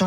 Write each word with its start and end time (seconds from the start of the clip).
Hej 0.00 0.06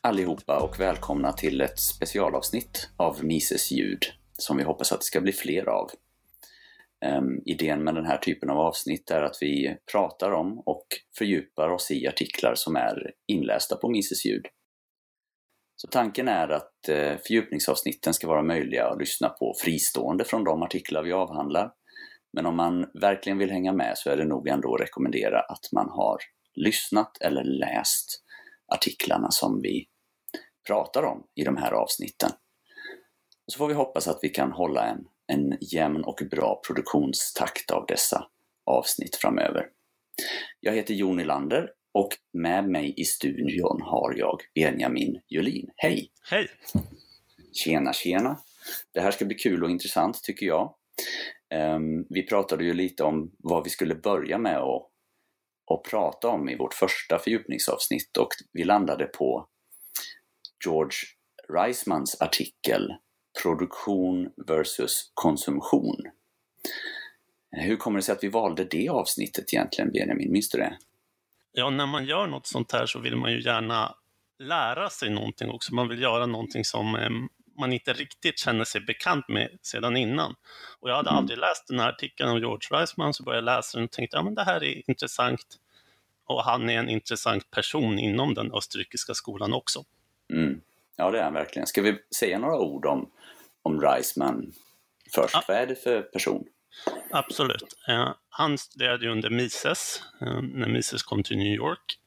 allihopa 0.00 0.58
och 0.60 0.80
välkomna 0.80 1.32
till 1.32 1.60
ett 1.60 1.78
specialavsnitt 1.78 2.88
av 2.96 3.24
Mises 3.24 3.70
ljud 3.70 4.04
som 4.38 4.56
vi 4.56 4.62
hoppas 4.62 4.92
att 4.92 5.00
det 5.00 5.04
ska 5.04 5.20
bli 5.20 5.32
fler 5.32 5.68
av. 5.68 5.90
Um, 7.06 7.42
idén 7.46 7.84
med 7.84 7.94
den 7.94 8.06
här 8.06 8.18
typen 8.18 8.50
av 8.50 8.58
avsnitt 8.58 9.10
är 9.10 9.22
att 9.22 9.38
vi 9.40 9.76
pratar 9.92 10.30
om 10.30 10.62
och 10.66 10.86
fördjupar 11.18 11.68
oss 11.68 11.90
i 11.90 12.08
artiklar 12.08 12.54
som 12.54 12.76
är 12.76 13.12
inlästa 13.26 13.76
på 13.76 13.88
Mises 13.88 14.26
ljud. 14.26 14.46
Så 15.80 15.86
tanken 15.86 16.28
är 16.28 16.48
att 16.48 16.88
eh, 16.88 17.16
fördjupningsavsnitten 17.16 18.14
ska 18.14 18.28
vara 18.28 18.42
möjliga 18.42 18.86
att 18.86 18.98
lyssna 18.98 19.28
på 19.28 19.54
fristående 19.62 20.24
från 20.24 20.44
de 20.44 20.62
artiklar 20.62 21.02
vi 21.02 21.12
avhandlar. 21.12 21.72
Men 22.32 22.46
om 22.46 22.56
man 22.56 22.90
verkligen 23.00 23.38
vill 23.38 23.50
hänga 23.50 23.72
med 23.72 23.98
så 23.98 24.10
är 24.10 24.16
det 24.16 24.24
nog 24.24 24.48
ändå 24.48 24.74
att 24.74 24.80
rekommendera 24.80 25.40
att 25.40 25.72
man 25.72 25.88
har 25.90 26.18
lyssnat 26.54 27.16
eller 27.20 27.44
läst 27.44 28.22
artiklarna 28.74 29.30
som 29.30 29.60
vi 29.62 29.86
pratar 30.66 31.02
om 31.02 31.26
i 31.34 31.44
de 31.44 31.56
här 31.56 31.72
avsnitten. 31.72 32.30
Och 33.46 33.52
så 33.52 33.58
får 33.58 33.68
vi 33.68 33.74
hoppas 33.74 34.08
att 34.08 34.18
vi 34.22 34.28
kan 34.28 34.52
hålla 34.52 34.86
en, 34.86 35.04
en 35.26 35.58
jämn 35.60 36.04
och 36.04 36.22
bra 36.30 36.60
produktionstakt 36.66 37.70
av 37.70 37.86
dessa 37.86 38.26
avsnitt 38.66 39.16
framöver. 39.16 39.66
Jag 40.60 40.72
heter 40.72 40.94
Jon 40.94 41.16
Nylander 41.16 41.70
och 41.92 42.08
med 42.32 42.68
mig 42.68 42.94
i 42.96 43.04
studion 43.04 43.80
har 43.82 44.14
jag 44.16 44.40
Benjamin 44.54 45.20
Julin. 45.28 45.70
Hej! 45.76 46.10
Hej! 46.30 46.48
Tjena, 47.52 47.92
tjena! 47.92 48.38
Det 48.92 49.00
här 49.00 49.10
ska 49.10 49.24
bli 49.24 49.36
kul 49.36 49.64
och 49.64 49.70
intressant 49.70 50.22
tycker 50.22 50.46
jag. 50.46 50.74
Um, 51.54 52.06
vi 52.10 52.26
pratade 52.26 52.64
ju 52.64 52.74
lite 52.74 53.02
om 53.02 53.32
vad 53.38 53.64
vi 53.64 53.70
skulle 53.70 53.94
börja 53.94 54.38
med 54.38 54.58
att, 54.58 54.88
att 55.72 55.82
prata 55.90 56.28
om 56.28 56.48
i 56.48 56.56
vårt 56.56 56.74
första 56.74 57.18
fördjupningsavsnitt 57.18 58.16
och 58.16 58.28
vi 58.52 58.64
landade 58.64 59.04
på 59.04 59.48
George 60.64 60.98
Reismans 61.48 62.20
artikel 62.20 62.88
Produktion 63.42 64.30
versus 64.46 65.10
konsumtion. 65.14 65.96
Hur 67.50 67.76
kommer 67.76 67.98
det 67.98 68.02
sig 68.02 68.12
att 68.12 68.24
vi 68.24 68.28
valde 68.28 68.64
det 68.64 68.88
avsnittet 68.88 69.54
egentligen, 69.54 69.90
Benjamin? 69.92 70.32
Minns 70.32 70.48
du 70.48 70.58
det? 70.58 70.78
Ja, 71.52 71.70
när 71.70 71.86
man 71.86 72.04
gör 72.04 72.26
något 72.26 72.46
sånt 72.46 72.72
här 72.72 72.86
så 72.86 72.98
vill 72.98 73.16
man 73.16 73.32
ju 73.32 73.42
gärna 73.42 73.94
lära 74.38 74.90
sig 74.90 75.10
någonting 75.10 75.50
också. 75.50 75.74
Man 75.74 75.88
vill 75.88 76.02
göra 76.02 76.26
någonting 76.26 76.64
som 76.64 76.96
eh, 76.96 77.10
man 77.60 77.72
inte 77.72 77.92
riktigt 77.92 78.38
känner 78.38 78.64
sig 78.64 78.80
bekant 78.80 79.28
med 79.28 79.58
sedan 79.62 79.96
innan. 79.96 80.34
Och 80.80 80.90
jag 80.90 80.96
hade 80.96 81.10
mm. 81.10 81.18
aldrig 81.18 81.38
läst 81.38 81.68
den 81.68 81.80
här 81.80 81.88
artikeln 81.88 82.30
om 82.30 82.38
George 82.38 82.68
Reisman, 82.70 83.14
så 83.14 83.22
började 83.22 83.50
jag 83.50 83.56
läsa 83.56 83.78
den 83.78 83.84
och 83.84 83.90
tänkte 83.90 84.16
ja, 84.16 84.22
men 84.22 84.34
det 84.34 84.44
här 84.44 84.64
är 84.64 84.90
intressant. 84.90 85.46
Och 86.24 86.44
han 86.44 86.70
är 86.70 86.78
en 86.78 86.88
intressant 86.88 87.50
person 87.50 87.98
inom 87.98 88.34
den 88.34 88.52
österrikiska 88.52 89.14
skolan 89.14 89.52
också. 89.52 89.84
Mm. 90.32 90.60
Ja, 90.96 91.10
det 91.10 91.18
är 91.18 91.24
han 91.24 91.32
verkligen. 91.32 91.66
Ska 91.66 91.82
vi 91.82 91.98
säga 92.16 92.38
några 92.38 92.58
ord 92.58 92.86
om, 92.86 93.10
om 93.62 93.80
Reisman 93.80 94.52
först? 95.14 95.34
Ja. 95.34 95.42
Vad 95.48 95.56
är 95.56 95.66
det 95.66 95.74
för 95.74 96.02
person? 96.02 96.44
Absolut. 97.10 97.76
Eh, 97.88 98.14
han 98.28 98.58
studerade 98.58 99.08
under 99.08 99.30
Mises, 99.30 100.02
eh, 100.20 100.42
när 100.42 100.68
Mises 100.68 101.02
kom 101.02 101.22
till 101.22 101.36
New 101.36 101.54
York. 101.54 101.98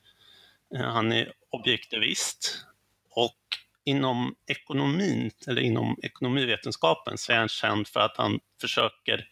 Eh, 0.75 0.81
han 0.81 1.11
är 1.11 1.33
objektivist 1.49 2.65
och 3.09 3.37
inom 3.83 4.35
ekonomin, 4.47 5.31
eller 5.47 5.61
inom 5.61 5.97
ekonomivetenskapen, 6.03 7.17
så 7.17 7.31
är 7.31 7.37
han 7.37 7.49
känd 7.49 7.87
för 7.87 7.99
att 7.99 8.17
han 8.17 8.39
försöker 8.61 9.27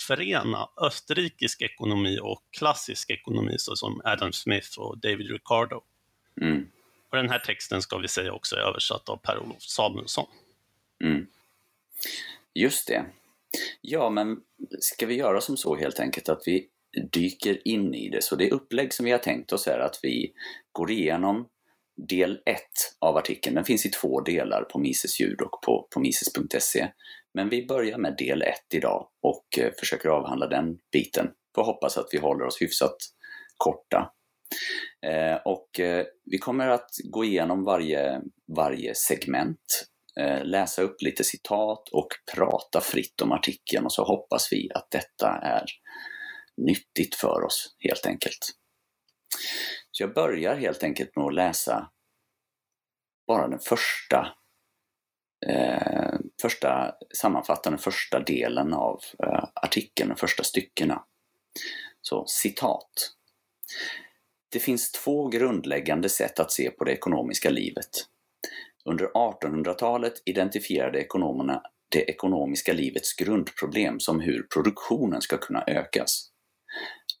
förena 0.00 0.68
österrikisk 0.76 1.62
ekonomi 1.62 2.18
och 2.22 2.42
klassisk 2.50 3.10
ekonomi, 3.10 3.54
såsom 3.58 4.00
Adam 4.04 4.32
Smith 4.32 4.78
och 4.78 4.98
David 4.98 5.30
Ricardo. 5.30 5.82
Mm. 6.40 6.68
Och 7.10 7.16
den 7.16 7.30
här 7.30 7.38
texten 7.38 7.82
ska 7.82 7.98
vi 7.98 8.08
säga 8.08 8.32
också 8.32 8.56
är 8.56 8.60
översatt 8.60 9.08
av 9.08 9.16
Per-Olof 9.16 9.62
Samuelsson. 9.62 10.26
Mm. 11.04 11.26
Just 12.54 12.88
det. 12.88 13.06
Ja, 13.80 14.10
men 14.10 14.36
ska 14.80 15.06
vi 15.06 15.14
göra 15.14 15.40
som 15.40 15.56
så 15.56 15.76
helt 15.76 16.00
enkelt 16.00 16.28
att 16.28 16.42
vi 16.46 16.68
dyker 17.12 17.68
in 17.68 17.94
i 17.94 18.08
det. 18.08 18.22
Så 18.22 18.36
det 18.36 18.50
upplägg 18.50 18.92
som 18.92 19.04
vi 19.04 19.10
har 19.10 19.18
tänkt 19.18 19.52
oss 19.52 19.66
är 19.66 19.78
att 19.78 20.00
vi 20.02 20.32
går 20.72 20.90
igenom 20.90 21.48
del 22.08 22.38
1 22.46 22.60
av 22.98 23.16
artikeln. 23.16 23.54
Den 23.54 23.64
finns 23.64 23.86
i 23.86 23.90
två 23.90 24.20
delar 24.20 24.62
på 24.62 24.78
Mises 24.78 25.20
ljud 25.20 25.40
och 25.40 25.62
på, 25.66 25.88
på 25.94 26.00
mises.se. 26.00 26.88
Men 27.34 27.48
vi 27.48 27.66
börjar 27.66 27.98
med 27.98 28.16
del 28.18 28.42
1 28.42 28.54
idag 28.74 29.08
och 29.22 29.58
eh, 29.58 29.72
försöker 29.78 30.08
avhandla 30.08 30.46
den 30.46 30.78
biten. 30.92 31.30
Får 31.54 31.64
hoppas 31.64 31.98
att 31.98 32.08
vi 32.12 32.18
håller 32.18 32.44
oss 32.44 32.62
hyfsat 32.62 32.96
korta. 33.56 34.12
Eh, 35.06 35.36
och 35.44 35.80
eh, 35.80 36.06
vi 36.24 36.38
kommer 36.38 36.68
att 36.68 36.90
gå 37.04 37.24
igenom 37.24 37.64
varje, 37.64 38.20
varje 38.56 38.94
segment, 38.94 39.86
Eh, 40.20 40.44
läsa 40.44 40.82
upp 40.82 41.02
lite 41.02 41.24
citat 41.24 41.88
och 41.88 42.08
prata 42.34 42.80
fritt 42.80 43.22
om 43.22 43.32
artikeln 43.32 43.84
och 43.84 43.92
så 43.92 44.04
hoppas 44.04 44.52
vi 44.52 44.70
att 44.74 44.90
detta 44.90 45.28
är 45.42 45.64
nyttigt 46.56 47.14
för 47.14 47.44
oss 47.44 47.76
helt 47.78 48.06
enkelt. 48.06 48.38
Så 49.90 50.02
jag 50.02 50.14
börjar 50.14 50.56
helt 50.56 50.82
enkelt 50.82 51.16
med 51.16 51.24
att 51.24 51.34
läsa 51.34 51.90
bara 53.26 53.48
den 53.48 53.58
första, 53.58 54.34
eh, 55.46 56.14
första 56.42 56.94
sammanfattande 57.14 57.78
första 57.78 58.20
delen 58.20 58.72
av 58.74 59.00
eh, 59.22 59.44
artikeln, 59.54 60.08
de 60.08 60.16
första 60.16 60.44
styckena. 60.44 61.04
Så 62.00 62.24
citat. 62.26 63.12
Det 64.48 64.58
finns 64.58 64.92
två 64.92 65.28
grundläggande 65.28 66.08
sätt 66.08 66.40
att 66.40 66.52
se 66.52 66.70
på 66.70 66.84
det 66.84 66.92
ekonomiska 66.92 67.50
livet. 67.50 67.90
Under 68.88 69.06
1800-talet 69.06 70.12
identifierade 70.24 70.98
ekonomerna 70.98 71.62
det 71.88 72.10
ekonomiska 72.10 72.72
livets 72.72 73.14
grundproblem 73.16 74.00
som 74.00 74.20
hur 74.20 74.42
produktionen 74.54 75.20
ska 75.20 75.38
kunna 75.38 75.64
ökas. 75.66 76.30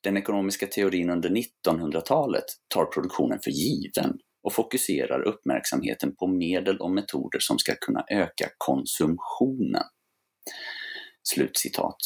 Den 0.02 0.16
ekonomiska 0.16 0.66
teorin 0.66 1.10
under 1.10 1.30
1900-talet 1.30 2.44
tar 2.68 2.84
produktionen 2.84 3.38
för 3.44 3.50
given 3.50 4.18
och 4.42 4.52
fokuserar 4.52 5.22
uppmärksamheten 5.22 6.16
på 6.16 6.26
medel 6.26 6.78
och 6.78 6.90
metoder 6.90 7.38
som 7.38 7.58
ska 7.58 7.74
kunna 7.74 8.04
öka 8.10 8.48
konsumtionen. 8.58 9.82
Slutcitat. 11.22 11.96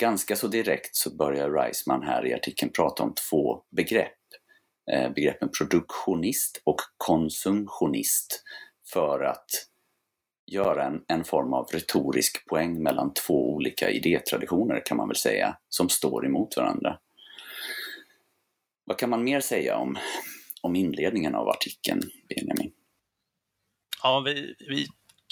Ganska 0.00 0.36
så 0.36 0.48
direkt 0.48 0.96
så 0.96 1.16
börjar 1.16 1.50
Reisman 1.50 2.02
här 2.02 2.26
i 2.26 2.34
artikeln 2.34 2.72
prata 2.72 3.02
om 3.02 3.14
två 3.30 3.62
begrepp. 3.76 4.12
Eh, 4.92 5.12
begreppen 5.12 5.48
produktionist 5.58 6.62
och 6.64 6.80
konsumtionist 6.96 8.42
för 8.92 9.24
att 9.24 9.46
göra 10.46 10.84
en, 10.84 11.04
en 11.08 11.24
form 11.24 11.52
av 11.52 11.68
retorisk 11.72 12.46
poäng 12.46 12.82
mellan 12.82 13.14
två 13.14 13.54
olika 13.54 13.90
idétraditioner 13.90 14.82
kan 14.86 14.96
man 14.96 15.08
väl 15.08 15.16
säga, 15.16 15.56
som 15.68 15.88
står 15.88 16.26
emot 16.26 16.56
varandra. 16.56 16.98
Vad 18.84 18.98
kan 18.98 19.10
man 19.10 19.24
mer 19.24 19.40
säga 19.40 19.76
om, 19.76 19.98
om 20.62 20.76
inledningen 20.76 21.34
av 21.34 21.48
artikeln, 21.48 22.02
Benjamin? 22.28 22.72
Ja, 24.02 24.20
vi, 24.20 24.54
vi 24.58 24.86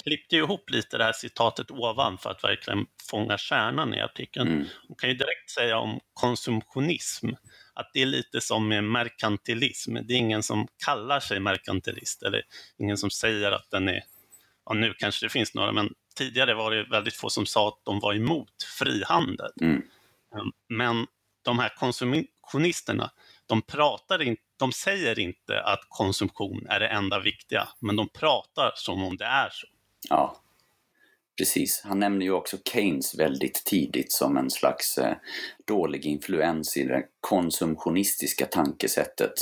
klippte 0.04 0.36
ihop 0.36 0.70
lite 0.70 0.98
det 0.98 1.04
här 1.04 1.12
citatet 1.12 1.70
ovan 1.70 2.18
för 2.18 2.30
att 2.30 2.44
verkligen 2.44 2.86
fånga 3.10 3.38
kärnan 3.38 3.94
i 3.94 4.00
artikeln. 4.00 4.48
Mm. 4.48 4.64
Man 4.88 4.96
kan 4.96 5.10
ju 5.10 5.16
direkt 5.16 5.50
säga 5.50 5.78
om 5.78 6.00
konsumtionism 6.12 7.28
att 7.74 7.90
det 7.92 8.02
är 8.02 8.06
lite 8.06 8.40
som 8.40 8.68
med 8.68 8.84
merkantilism. 8.84 9.94
Det 9.94 10.14
är 10.14 10.18
ingen 10.18 10.42
som 10.42 10.68
kallar 10.84 11.20
sig 11.20 11.40
merkantilist 11.40 12.22
eller 12.22 12.42
ingen 12.78 12.96
som 12.96 13.10
säger 13.10 13.52
att 13.52 13.70
den 13.70 13.88
är, 13.88 14.02
ja 14.66 14.74
nu 14.74 14.94
kanske 14.98 15.26
det 15.26 15.30
finns 15.30 15.54
några, 15.54 15.72
men 15.72 15.94
tidigare 16.16 16.54
var 16.54 16.70
det 16.70 16.84
väldigt 16.84 17.14
få 17.14 17.30
som 17.30 17.46
sa 17.46 17.68
att 17.68 17.80
de 17.84 18.00
var 18.00 18.14
emot 18.14 18.62
frihandel. 18.78 19.50
Mm. 19.60 19.76
Ehm, 20.36 20.52
men 20.68 21.06
de 21.42 21.58
här 21.58 21.72
konsumtionisterna, 21.76 23.10
de, 23.46 23.62
pratar 23.62 24.22
in, 24.22 24.36
de 24.58 24.72
säger 24.72 25.18
inte 25.18 25.62
att 25.62 25.80
konsumtion 25.88 26.66
är 26.68 26.80
det 26.80 26.88
enda 26.88 27.20
viktiga, 27.20 27.68
men 27.80 27.96
de 27.96 28.08
pratar 28.08 28.72
som 28.74 29.02
om 29.02 29.16
det 29.16 29.24
är 29.24 29.50
så. 29.50 29.66
Ja, 30.08 30.43
precis. 31.38 31.82
Han 31.84 31.98
nämner 31.98 32.26
ju 32.26 32.32
också 32.32 32.56
Keynes 32.72 33.18
väldigt 33.18 33.64
tidigt 33.64 34.12
som 34.12 34.36
en 34.36 34.50
slags 34.50 34.98
eh, 34.98 35.16
dålig 35.66 36.06
influens 36.06 36.76
i 36.76 36.84
det 36.84 37.04
konsumtionistiska 37.20 38.46
tankesättet. 38.46 39.32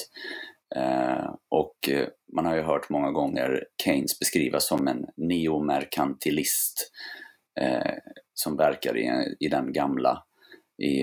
Eh, 0.76 1.34
och 1.48 1.88
eh, 1.88 2.08
man 2.32 2.46
har 2.46 2.56
ju 2.56 2.62
hört 2.62 2.90
många 2.90 3.10
gånger 3.10 3.64
Keynes 3.84 4.18
beskrivas 4.18 4.66
som 4.66 4.88
en 4.88 5.06
neomerkantilist 5.16 6.90
eh, 7.60 7.94
som 8.34 8.56
verkar 8.56 8.96
i, 8.96 9.36
i 9.40 9.48
den 9.48 9.72
gamla, 9.72 10.22
i, 10.82 10.96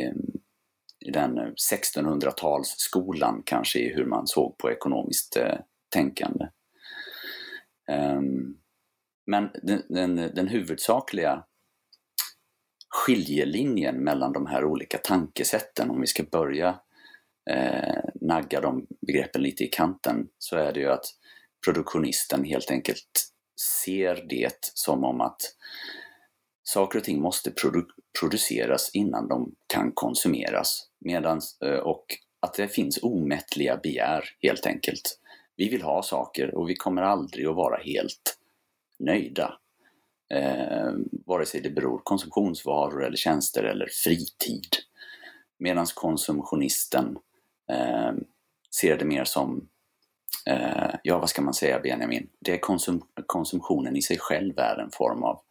i 1.06 1.12
den 1.14 1.40
1600-talsskolan 1.40 3.42
kanske 3.46 3.80
i 3.80 3.94
hur 3.94 4.06
man 4.06 4.28
såg 4.28 4.58
på 4.58 4.72
ekonomiskt 4.72 5.38
eh, 5.38 5.60
tänkande. 5.94 6.48
Um, 7.92 8.59
men 9.30 9.50
den, 9.64 9.84
den, 9.90 10.16
den, 10.16 10.48
huvudsakliga 10.48 11.44
skiljelinjen 12.90 13.96
mellan 13.96 14.34
de 14.34 14.46
här 14.46 14.66
olika 14.66 14.98
tankesätten, 14.98 15.90
om 15.90 16.02
vi 16.02 16.08
ska 16.08 16.24
börja 16.24 16.80
eh, 17.50 18.04
nagga 18.22 18.62
de 18.62 18.88
begreppen 19.08 19.42
lite 19.42 19.64
i 19.64 19.68
kanten, 19.68 20.28
så 20.38 20.58
är 20.58 20.74
det 20.74 20.80
ju 20.80 20.92
att 20.92 21.06
produktionisten 21.66 22.44
helt 22.44 22.72
enkelt 22.72 23.32
ser 23.86 24.26
det 24.30 24.72
som 24.74 25.04
om 25.04 25.22
att 25.22 25.42
saker 26.64 27.00
och 27.00 27.06
ting 27.06 27.22
måste 27.22 27.52
produ 27.52 27.86
produceras 28.20 28.90
innan 28.94 29.28
de 29.28 29.56
kan 29.68 29.92
konsumeras. 29.92 30.90
Medans, 31.06 31.62
eh, 31.62 31.80
och 31.80 32.06
att 32.40 32.54
det 32.54 32.68
finns 32.68 33.00
omättliga 33.02 33.78
begär 33.78 34.24
helt 34.42 34.66
enkelt. 34.66 35.20
Vi 35.56 35.70
vill 35.70 35.82
ha 35.82 36.04
saker 36.04 36.56
och 36.56 36.70
vi 36.70 36.76
kommer 36.76 37.02
aldrig 37.02 37.48
att 37.48 37.56
vara 37.56 37.78
helt 37.78 38.39
nöjda. 39.00 39.60
Eh, 40.34 40.92
vare 41.26 41.46
sig 41.46 41.62
det 41.62 41.70
beror 41.70 42.02
konsumtionsvaror 42.04 43.06
eller 43.06 43.18
tjänster 43.18 43.64
eller 43.64 43.88
fritid. 44.04 44.76
Medan 45.58 45.86
konsumtionisten 45.96 47.18
eh, 47.70 48.12
ser 48.76 48.98
det 48.98 49.06
mer 49.06 49.24
som, 49.24 49.70
eh, 50.46 50.96
ja 51.04 51.20
vad 51.20 51.30
ska 51.30 51.42
man 51.42 51.54
säga 51.54 51.80
Benjamin, 51.80 52.30
det 52.40 52.54
är 52.54 52.58
konsum 52.58 53.02
konsumtionen 53.26 53.96
i 53.96 54.02
sig 54.02 54.18
själv 54.20 54.60
är 54.60 54.78
en 54.78 54.92
form 54.92 55.24
av 55.24 55.42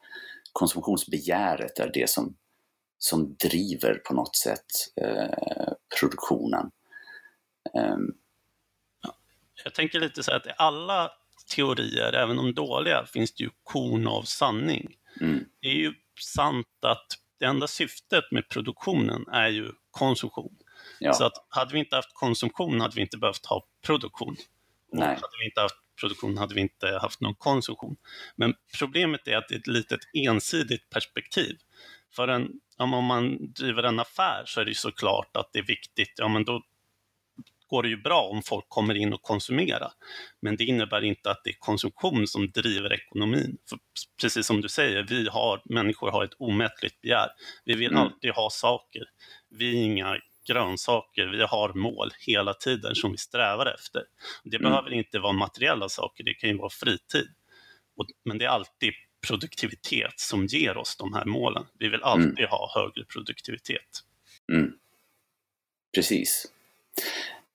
konsumtionsbegäret 0.52 1.78
är 1.78 1.90
det 1.94 2.10
som, 2.10 2.36
som 2.98 3.34
driver 3.34 3.94
på 3.94 4.14
något 4.14 4.36
sätt 4.36 4.66
eh, 4.96 5.72
produktionen. 6.00 6.70
Um. 7.74 8.14
Jag 9.64 9.74
tänker 9.74 10.00
lite 10.00 10.22
så 10.22 10.30
här 10.30 10.38
att 10.38 10.46
alla 10.56 11.10
teorier, 11.48 12.12
även 12.12 12.36
de 12.36 12.54
dåliga, 12.54 13.06
finns 13.06 13.34
det 13.34 13.44
ju 13.44 13.50
korn 13.62 14.06
av 14.06 14.22
sanning. 14.22 14.96
Mm. 15.20 15.44
Det 15.60 15.68
är 15.68 15.74
ju 15.74 15.94
sant 16.20 16.66
att 16.82 17.06
det 17.38 17.44
enda 17.44 17.66
syftet 17.66 18.24
med 18.30 18.48
produktionen 18.48 19.28
är 19.32 19.48
ju 19.48 19.72
konsumtion. 19.90 20.56
Ja. 21.00 21.12
Så 21.12 21.24
att 21.24 21.46
hade 21.48 21.72
vi 21.72 21.78
inte 21.78 21.96
haft 21.96 22.14
konsumtion 22.14 22.80
hade 22.80 22.94
vi 22.94 23.00
inte 23.00 23.18
behövt 23.18 23.46
ha 23.46 23.66
produktion. 23.86 24.36
Och 24.92 24.98
Nej. 24.98 25.08
hade 25.08 25.38
vi 25.40 25.44
inte 25.44 25.60
haft 25.60 25.76
produktion 26.00 26.38
hade 26.38 26.54
vi 26.54 26.60
inte 26.60 26.98
haft 27.02 27.20
någon 27.20 27.34
konsumtion. 27.34 27.96
Men 28.36 28.54
problemet 28.78 29.28
är 29.28 29.36
att 29.36 29.48
det 29.48 29.54
är 29.54 29.58
ett 29.58 29.66
litet 29.66 30.00
ensidigt 30.12 30.90
perspektiv. 30.90 31.56
För 32.16 32.28
en, 32.28 32.50
om 32.76 33.04
man 33.04 33.52
driver 33.52 33.82
en 33.82 34.00
affär 34.00 34.42
så 34.46 34.60
är 34.60 34.64
det 34.64 34.74
såklart 34.74 35.36
att 35.36 35.52
det 35.52 35.58
är 35.58 35.66
viktigt, 35.66 36.12
ja 36.16 36.28
men 36.28 36.44
då 36.44 36.62
går 37.68 37.82
det 37.82 37.88
ju 37.88 37.96
bra 37.96 38.22
om 38.22 38.42
folk 38.42 38.64
kommer 38.68 38.94
in 38.94 39.12
och 39.12 39.22
konsumerar. 39.22 39.92
Men 40.42 40.56
det 40.56 40.64
innebär 40.64 41.04
inte 41.04 41.30
att 41.30 41.40
det 41.44 41.50
är 41.50 41.56
konsumtion 41.58 42.26
som 42.26 42.50
driver 42.50 42.92
ekonomin. 42.92 43.56
För 43.68 43.78
precis 44.20 44.46
som 44.46 44.60
du 44.60 44.68
säger, 44.68 45.02
vi 45.02 45.28
har, 45.28 45.62
människor 45.64 46.10
har 46.10 46.24
ett 46.24 46.34
omättligt 46.38 47.00
begär. 47.00 47.28
Vi 47.64 47.74
vill 47.74 47.90
mm. 47.90 47.98
alltid 47.98 48.30
ha 48.30 48.50
saker. 48.50 49.02
Vi 49.50 49.78
är 49.78 49.84
inga 49.84 50.16
grönsaker, 50.48 51.26
vi 51.26 51.42
har 51.42 51.72
mål 51.72 52.10
hela 52.20 52.54
tiden 52.54 52.94
som 52.94 53.12
vi 53.12 53.18
strävar 53.18 53.74
efter. 53.74 54.02
Det 54.44 54.56
mm. 54.56 54.70
behöver 54.70 54.92
inte 54.92 55.18
vara 55.18 55.32
materiella 55.32 55.88
saker, 55.88 56.24
det 56.24 56.34
kan 56.34 56.50
ju 56.50 56.56
vara 56.56 56.70
fritid. 56.70 57.28
Men 58.24 58.38
det 58.38 58.44
är 58.44 58.48
alltid 58.48 58.92
produktivitet 59.26 60.20
som 60.20 60.46
ger 60.46 60.76
oss 60.76 60.96
de 60.96 61.14
här 61.14 61.24
målen. 61.24 61.64
Vi 61.78 61.88
vill 61.88 62.02
alltid 62.02 62.38
mm. 62.38 62.50
ha 62.50 62.72
högre 62.74 63.04
produktivitet. 63.04 64.04
Mm. 64.52 64.72
Precis. 65.94 66.46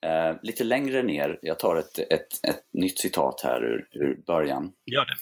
Eh, 0.03 0.35
lite 0.41 0.63
längre 0.63 1.03
ner, 1.03 1.39
jag 1.41 1.59
tar 1.59 1.75
ett, 1.75 2.00
ett, 2.00 2.45
ett 2.47 2.63
nytt 2.73 3.00
citat 3.00 3.41
här 3.44 3.63
ur, 3.63 3.88
ur 3.91 4.23
början. 4.27 4.71
Gör 4.85 5.05
det. 5.05 5.15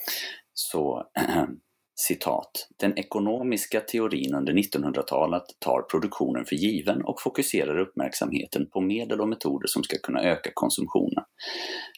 Så, 0.54 1.04
citat. 1.96 2.68
Den 2.80 2.98
ekonomiska 2.98 3.82
teorin 3.82 4.36
under 4.36 4.54
1900-talet 4.54 5.44
tar 5.60 5.82
produktionen 5.82 6.46
för 6.46 6.56
given 6.56 7.02
och 7.02 7.22
fokuserar 7.22 7.80
uppmärksamheten 7.80 8.70
på 8.70 8.82
medel 8.82 9.22
och 9.22 9.30
metoder 9.30 9.68
som 9.68 9.84
ska 9.84 9.98
kunna 9.98 10.24
öka 10.24 10.50
konsumtionen. 10.54 11.24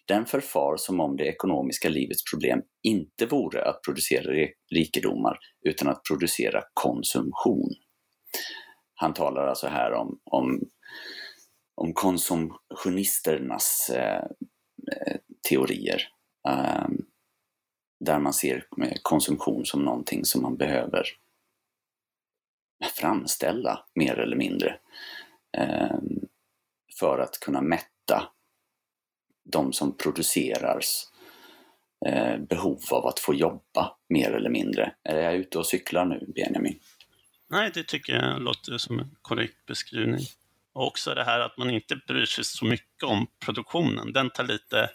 Den 0.07 0.25
förfar 0.25 0.77
som 0.77 1.00
om 1.00 1.18
det 1.18 1.25
ekonomiska 1.25 1.89
livets 1.89 2.24
problem 2.31 2.62
inte 2.83 3.25
vore 3.25 3.63
att 3.63 3.81
producera 3.81 4.47
rikedomar 4.71 5.38
utan 5.65 5.88
att 5.88 6.01
producera 6.07 6.63
konsumtion. 6.74 7.69
Han 8.95 9.13
talar 9.13 9.47
alltså 9.47 9.68
här 9.68 9.94
om, 9.94 10.19
om 10.24 10.59
om 11.75 11.94
konsumtionisternas 11.94 13.90
eh, 13.90 14.24
eh 14.92 15.18
teorier. 15.50 16.08
Eh, 16.48 16.88
där 18.00 18.20
man 18.20 18.34
ser 18.34 18.66
konsumtion 19.02 19.66
som 19.66 19.86
någonting 19.86 20.25
som 20.25 20.42
man 20.42 20.58
behöver 20.58 21.06
framställa 23.00 23.86
mer 23.96 24.20
eller 24.20 24.36
mindre. 24.36 24.80
Eh, 25.58 25.98
för 27.00 27.20
att 27.20 27.40
kunna 27.40 27.62
mätta 27.62 28.30
de 29.44 29.74
som 29.74 29.98
producerars 29.98 31.04
eh, 32.06 32.38
behov 32.38 32.81
av 32.92 33.06
att 33.06 33.20
få 33.20 33.34
jobba 33.34 33.98
mer 34.10 34.31
eller 34.31 34.50
mindre. 34.50 34.96
Är 35.04 35.22
jag 35.22 35.36
ute 35.36 35.58
och 35.58 35.66
cyklar 35.66 36.06
nu, 36.06 36.31
Benjamin? 36.36 36.80
Nej, 37.50 37.72
det 37.74 37.84
tycker 37.84 38.14
jag 38.14 38.42
låter 38.42 38.78
som 38.78 39.00
en 39.00 39.16
korrekt 39.22 39.66
beskrivning. 39.66 40.25
Och 40.74 40.88
också 40.88 41.14
det 41.14 41.24
här 41.24 41.40
att 41.40 41.58
man 41.58 41.70
inte 41.70 41.96
bryr 41.96 42.25
sig 42.25 42.44
så 42.44 42.66
mycket 42.66 43.04
om 43.04 43.28
produktionen. 43.46 44.14
Den 44.14 44.30
tar 44.30 44.44
lite 44.44 44.90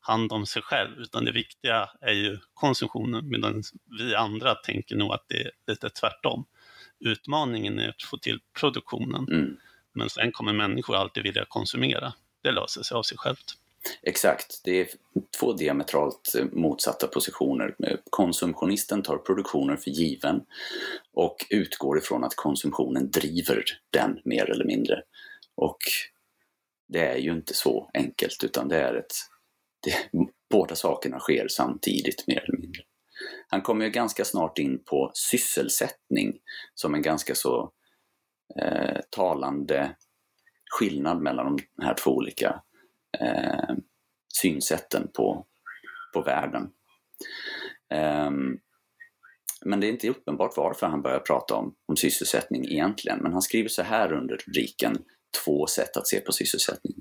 hand 0.00 0.32
om 0.32 0.46
sig 0.46 0.62
själv, 0.62 0.98
utan 0.98 1.24
det 1.24 1.32
viktiga 1.32 1.90
är 2.00 2.12
ju 2.12 2.38
konsumtionen, 2.54 3.28
medan 3.28 3.62
vi 3.98 4.14
andra 4.14 4.54
tänker 4.54 4.96
nog 4.96 5.12
att 5.12 5.24
det 5.28 5.42
är 5.42 5.50
lite 5.66 5.90
tvärtom. 5.90 6.44
Utmaningen 7.00 7.78
är 7.78 7.88
att 7.88 8.02
få 8.02 8.18
till 8.18 8.40
produktionen, 8.60 9.28
mm. 9.28 9.56
men 9.92 10.10
sen 10.10 10.32
kommer 10.32 10.52
människor 10.52 10.96
alltid 10.96 11.22
vilja 11.22 11.44
konsumera. 11.48 12.12
Det 12.42 12.52
löser 12.52 12.82
sig 12.82 12.94
av 12.94 13.02
sig 13.02 13.18
självt. 13.18 13.54
Exakt, 14.02 14.60
det 14.64 14.80
är 14.80 14.88
två 15.40 15.52
diametralt 15.52 16.34
eh, 16.38 16.44
motsatta 16.52 17.06
positioner. 17.06 17.76
Eh, 17.86 17.98
konsumtionisten 18.10 19.02
tar 19.02 19.16
produktionen 19.16 19.78
för 19.78 19.90
given 19.90 20.40
och 21.14 21.36
utgår 21.50 21.98
ifrån 21.98 22.24
att 22.24 22.34
konsumtionen 22.34 23.10
driver 23.10 23.64
den 23.90 24.20
mer 24.24 24.50
eller 24.50 24.64
mindre. 24.64 25.02
Och 25.54 25.78
det 26.88 27.06
är 27.06 27.16
ju 27.16 27.32
inte 27.32 27.54
så 27.54 27.90
enkelt 27.94 28.44
utan 28.44 28.68
det 28.68 28.76
är 28.76 28.94
ett... 28.94 29.12
Det, 29.82 29.94
båda 30.50 30.74
sakerna 30.74 31.18
sker 31.18 31.48
samtidigt 31.48 32.26
mer 32.26 32.44
eller 32.48 32.58
mindre. 32.58 32.82
Han 33.48 33.62
kommer 33.62 33.84
ju 33.84 33.90
ganska 33.90 34.24
snart 34.24 34.58
in 34.58 34.84
på 34.84 35.10
sysselsättning 35.14 36.38
som 36.74 36.94
en 36.94 37.02
ganska 37.02 37.34
så 37.34 37.72
eh, 38.62 39.00
talande 39.10 39.96
skillnad 40.70 41.22
mellan 41.22 41.56
de 41.56 41.84
här 41.84 41.94
två 41.94 42.10
olika 42.10 42.62
eh, 43.18 43.74
synsätten 44.28 45.08
på, 45.14 45.46
på 46.14 46.22
världen. 46.22 46.70
Eh, 47.92 48.30
men 49.64 49.80
det 49.80 49.86
är 49.86 49.90
inte 49.90 50.08
uppenbart 50.08 50.56
varför 50.56 50.86
han 50.86 51.02
börjar 51.02 51.20
prata 51.20 51.54
om, 51.54 51.74
om 51.86 51.96
sysselsättning 51.96 52.64
egentligen. 52.64 53.18
Men 53.18 53.32
han 53.32 53.42
skriver 53.42 53.68
så 53.68 53.82
här 53.82 54.12
under 54.12 54.36
rubriken 54.36 54.98
Två 55.44 55.66
sätt 55.66 55.96
att 55.96 56.08
se 56.08 56.20
på 56.20 56.32
sysselsättning. 56.32 56.94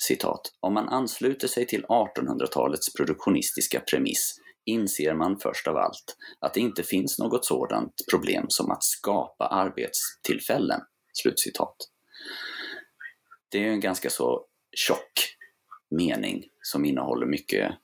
Citat. 0.00 0.40
Om 0.60 0.74
man 0.74 0.88
ansluter 0.88 1.48
sig 1.48 1.66
till 1.66 1.84
1800-talets 1.84 2.92
produktionistiska 2.92 3.80
premiss 3.80 4.34
inser 4.64 5.14
man 5.14 5.38
först 5.38 5.68
av 5.68 5.76
allt 5.76 6.16
att 6.40 6.54
det 6.54 6.60
inte 6.60 6.82
finns 6.82 7.18
något 7.18 7.44
sådant 7.44 7.94
problem 8.10 8.44
som 8.48 8.70
att 8.70 8.84
skapa 8.84 9.46
arbetstillfällen. 9.46 10.80
Slutcitat. 11.12 11.76
Det 13.48 13.58
är 13.58 13.68
en 13.68 13.80
ganska 13.80 14.10
så 14.10 14.46
tjock 14.76 15.36
mening 15.90 16.44
som 16.62 16.84
innehåller 16.84 17.26
mycket, 17.26 17.74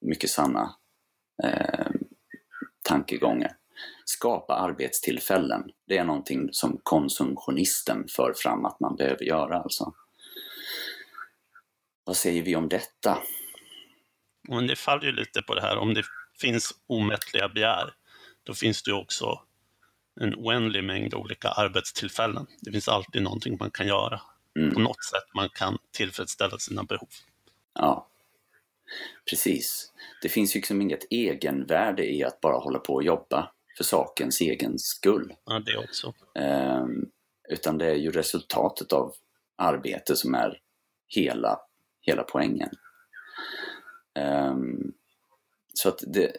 mycket 0.00 0.30
sanna 0.30 0.76
eh, 1.44 1.90
tankegångar. 2.82 3.56
Skapa 4.04 4.54
arbetstillfällen, 4.54 5.70
det 5.86 5.98
är 5.98 6.04
någonting 6.04 6.48
som 6.52 6.80
konsumtionisten 6.82 8.06
för 8.08 8.34
fram 8.36 8.64
att 8.64 8.80
man 8.80 8.96
behöver 8.96 9.24
göra 9.24 9.58
alltså. 9.58 9.94
Vad 12.04 12.16
säger 12.16 12.42
vi 12.42 12.56
om 12.56 12.68
detta? 12.68 13.18
Men 14.48 14.66
det 14.66 14.76
faller 14.76 15.04
ju 15.04 15.12
lite 15.12 15.42
på 15.42 15.54
det 15.54 15.60
här, 15.60 15.78
om 15.78 15.94
det 15.94 16.04
finns 16.40 16.74
omättliga 16.86 17.48
begär, 17.48 17.94
då 18.42 18.54
finns 18.54 18.82
det 18.82 18.90
ju 18.90 18.96
också 18.96 19.40
en 20.20 20.34
oändlig 20.34 20.84
mängd 20.84 21.14
olika 21.14 21.48
arbetstillfällen. 21.48 22.46
Det 22.60 22.72
finns 22.72 22.88
alltid 22.88 23.22
någonting 23.22 23.56
man 23.60 23.70
kan 23.70 23.86
göra 23.86 24.20
mm. 24.58 24.74
på 24.74 24.80
något 24.80 25.04
sätt 25.04 25.34
man 25.34 25.48
kan 25.48 25.78
tillfredsställa 25.90 26.58
sina 26.58 26.84
behov. 26.84 27.08
Ja, 27.74 28.08
precis. 29.30 29.92
Det 30.22 30.28
finns 30.28 30.56
ju 30.56 30.58
liksom 30.58 30.82
inget 30.82 31.06
egenvärde 31.10 32.14
i 32.14 32.24
att 32.24 32.40
bara 32.40 32.56
hålla 32.56 32.78
på 32.78 32.94
och 32.94 33.04
jobba 33.04 33.50
för 33.76 33.84
sakens 33.84 34.40
egen 34.40 34.78
skull. 34.78 35.34
Ja, 35.44 35.62
det 35.66 35.76
också. 35.76 36.14
Um, 36.34 37.10
utan 37.48 37.78
det 37.78 37.86
är 37.86 37.94
ju 37.94 38.10
resultatet 38.10 38.92
av 38.92 39.14
arbete 39.56 40.16
som 40.16 40.34
är 40.34 40.60
hela, 41.08 41.60
hela 42.00 42.22
poängen. 42.22 42.70
Um, 44.18 44.92
så 45.74 45.88
att 45.88 45.98
det, 46.06 46.32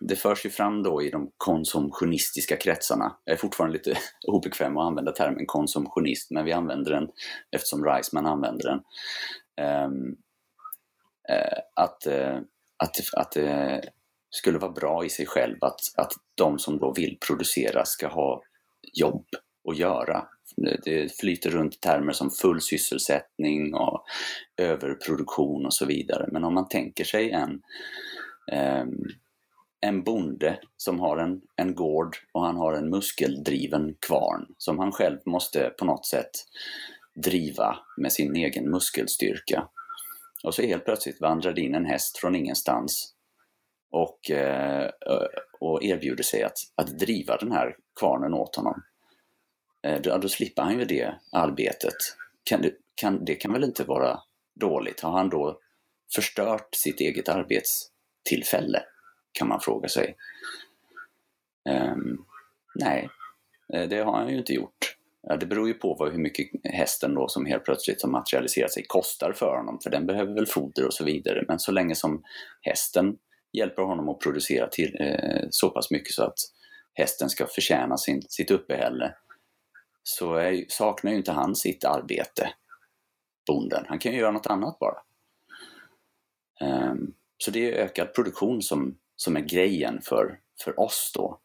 det 0.00 0.16
förs 0.16 0.46
ju 0.46 0.50
fram 0.50 0.82
då 0.82 1.02
i 1.02 1.10
de 1.10 1.30
konsumtionistiska 1.36 2.56
kretsarna. 2.56 3.16
Jag 3.24 3.32
är 3.32 3.38
fortfarande 3.38 3.76
lite 3.76 3.98
obekväm 4.26 4.76
att 4.76 4.86
använda 4.86 5.12
termen 5.12 5.46
konsumtionist, 5.46 6.30
men 6.30 6.44
vi 6.44 6.52
använder 6.52 6.90
den 6.90 7.08
eftersom 7.50 7.84
Reisman 7.84 8.26
använder 8.26 8.64
den. 8.64 8.80
Um, 9.84 10.16
uh, 11.30 11.58
att, 11.74 12.06
uh, 12.06 12.38
att, 12.76 12.96
att 13.16 13.32
det 13.32 13.82
skulle 14.30 14.58
vara 14.58 14.72
bra 14.72 15.04
i 15.04 15.08
sig 15.08 15.26
själv 15.26 15.56
att, 15.60 15.80
att 15.96 16.12
de 16.34 16.58
som 16.58 16.78
då 16.78 16.92
vill 16.92 17.18
producera 17.26 17.84
ska 17.84 18.08
ha 18.08 18.42
jobb 18.92 19.26
att 19.68 19.78
göra. 19.78 20.26
Det 20.84 21.16
flyter 21.20 21.50
runt 21.50 21.80
termer 21.80 22.12
som 22.12 22.30
full 22.30 22.60
sysselsättning 22.60 23.74
och 23.74 24.04
överproduktion 24.56 25.66
och 25.66 25.74
så 25.74 25.86
vidare. 25.86 26.28
Men 26.32 26.44
om 26.44 26.54
man 26.54 26.68
tänker 26.68 27.04
sig 27.04 27.30
en 27.30 27.62
um, 28.52 29.04
en 29.80 30.02
bonde 30.02 30.60
som 30.76 31.00
har 31.00 31.16
en, 31.16 31.40
en 31.56 31.74
gård 31.74 32.16
och 32.32 32.42
han 32.42 32.56
har 32.56 32.72
en 32.72 32.90
muskeldriven 32.90 33.94
kvarn 34.06 34.46
som 34.58 34.78
han 34.78 34.92
själv 34.92 35.18
måste 35.26 35.70
på 35.78 35.84
något 35.84 36.06
sätt 36.06 36.30
driva 37.14 37.78
med 37.96 38.12
sin 38.12 38.36
egen 38.36 38.70
muskelstyrka. 38.70 39.68
Och 40.44 40.54
så 40.54 40.62
helt 40.62 40.84
plötsligt 40.84 41.20
vandrar 41.20 41.52
det 41.52 41.60
in 41.60 41.74
en 41.74 41.84
häst 41.84 42.18
från 42.18 42.34
ingenstans 42.34 43.14
och, 43.90 44.30
eh, 44.30 44.90
och 45.60 45.82
erbjuder 45.82 46.24
sig 46.24 46.42
att, 46.42 46.58
att 46.74 46.98
driva 46.98 47.36
den 47.36 47.52
här 47.52 47.76
kvarnen 48.00 48.34
åt 48.34 48.56
honom. 48.56 48.82
Eh, 49.82 50.00
då, 50.00 50.18
då 50.18 50.28
slipper 50.28 50.62
han 50.62 50.78
ju 50.78 50.84
det 50.84 51.14
arbetet. 51.32 51.96
Kan 52.44 52.62
det, 52.62 52.72
kan, 52.94 53.24
det 53.24 53.34
kan 53.34 53.52
väl 53.52 53.64
inte 53.64 53.84
vara 53.84 54.20
dåligt? 54.60 55.00
Har 55.00 55.10
han 55.10 55.28
då 55.28 55.58
förstört 56.14 56.74
sitt 56.74 57.00
eget 57.00 57.28
arbetstillfälle? 57.28 58.82
Kan 59.38 59.48
man 59.48 59.60
fråga 59.60 59.88
sig. 59.88 60.16
Um, 61.70 62.24
nej, 62.74 63.08
eh, 63.74 63.88
det 63.88 63.98
har 63.98 64.12
han 64.12 64.28
ju 64.28 64.38
inte 64.38 64.52
gjort. 64.52 64.96
Det 65.40 65.46
beror 65.46 65.68
ju 65.68 65.74
på 65.74 65.94
vad, 65.94 66.12
hur 66.12 66.18
mycket 66.18 66.46
hästen 66.64 67.14
då 67.14 67.28
som 67.28 67.46
helt 67.46 67.64
plötsligt 67.64 68.00
som 68.00 68.12
materialiserat 68.12 68.72
sig 68.72 68.84
kostar 68.86 69.32
för 69.32 69.56
honom, 69.56 69.80
för 69.82 69.90
den 69.90 70.06
behöver 70.06 70.34
väl 70.34 70.46
foder 70.46 70.86
och 70.86 70.94
så 70.94 71.04
vidare. 71.04 71.44
Men 71.48 71.58
så 71.58 71.72
länge 71.72 71.94
som 71.94 72.22
hästen 72.60 73.16
hjälper 73.52 73.82
honom 73.82 74.08
att 74.08 74.20
producera 74.20 74.68
till, 74.68 74.96
eh, 75.00 75.46
så 75.50 75.70
pass 75.70 75.90
mycket 75.90 76.12
så 76.12 76.24
att 76.24 76.38
hästen 76.94 77.28
ska 77.28 77.46
förtjäna 77.46 77.96
sin, 77.96 78.22
sitt 78.22 78.50
uppehälle 78.50 79.14
så 80.02 80.34
är, 80.34 80.64
saknar 80.68 81.10
ju 81.10 81.16
inte 81.16 81.32
han 81.32 81.56
sitt 81.56 81.84
arbete, 81.84 82.50
bonden. 83.46 83.84
Han 83.88 83.98
kan 83.98 84.12
ju 84.12 84.18
göra 84.18 84.30
något 84.30 84.46
annat 84.46 84.78
bara. 84.78 85.02
Um, 86.60 87.14
så 87.38 87.50
det 87.50 87.70
är 87.70 87.84
ökad 87.84 88.14
produktion 88.14 88.62
som 88.62 88.98
som 89.18 89.36
är 89.36 89.40
grejen 89.40 90.00
för, 90.02 90.38
för 90.64 90.80
oss 90.80 91.12
då. 91.14 91.40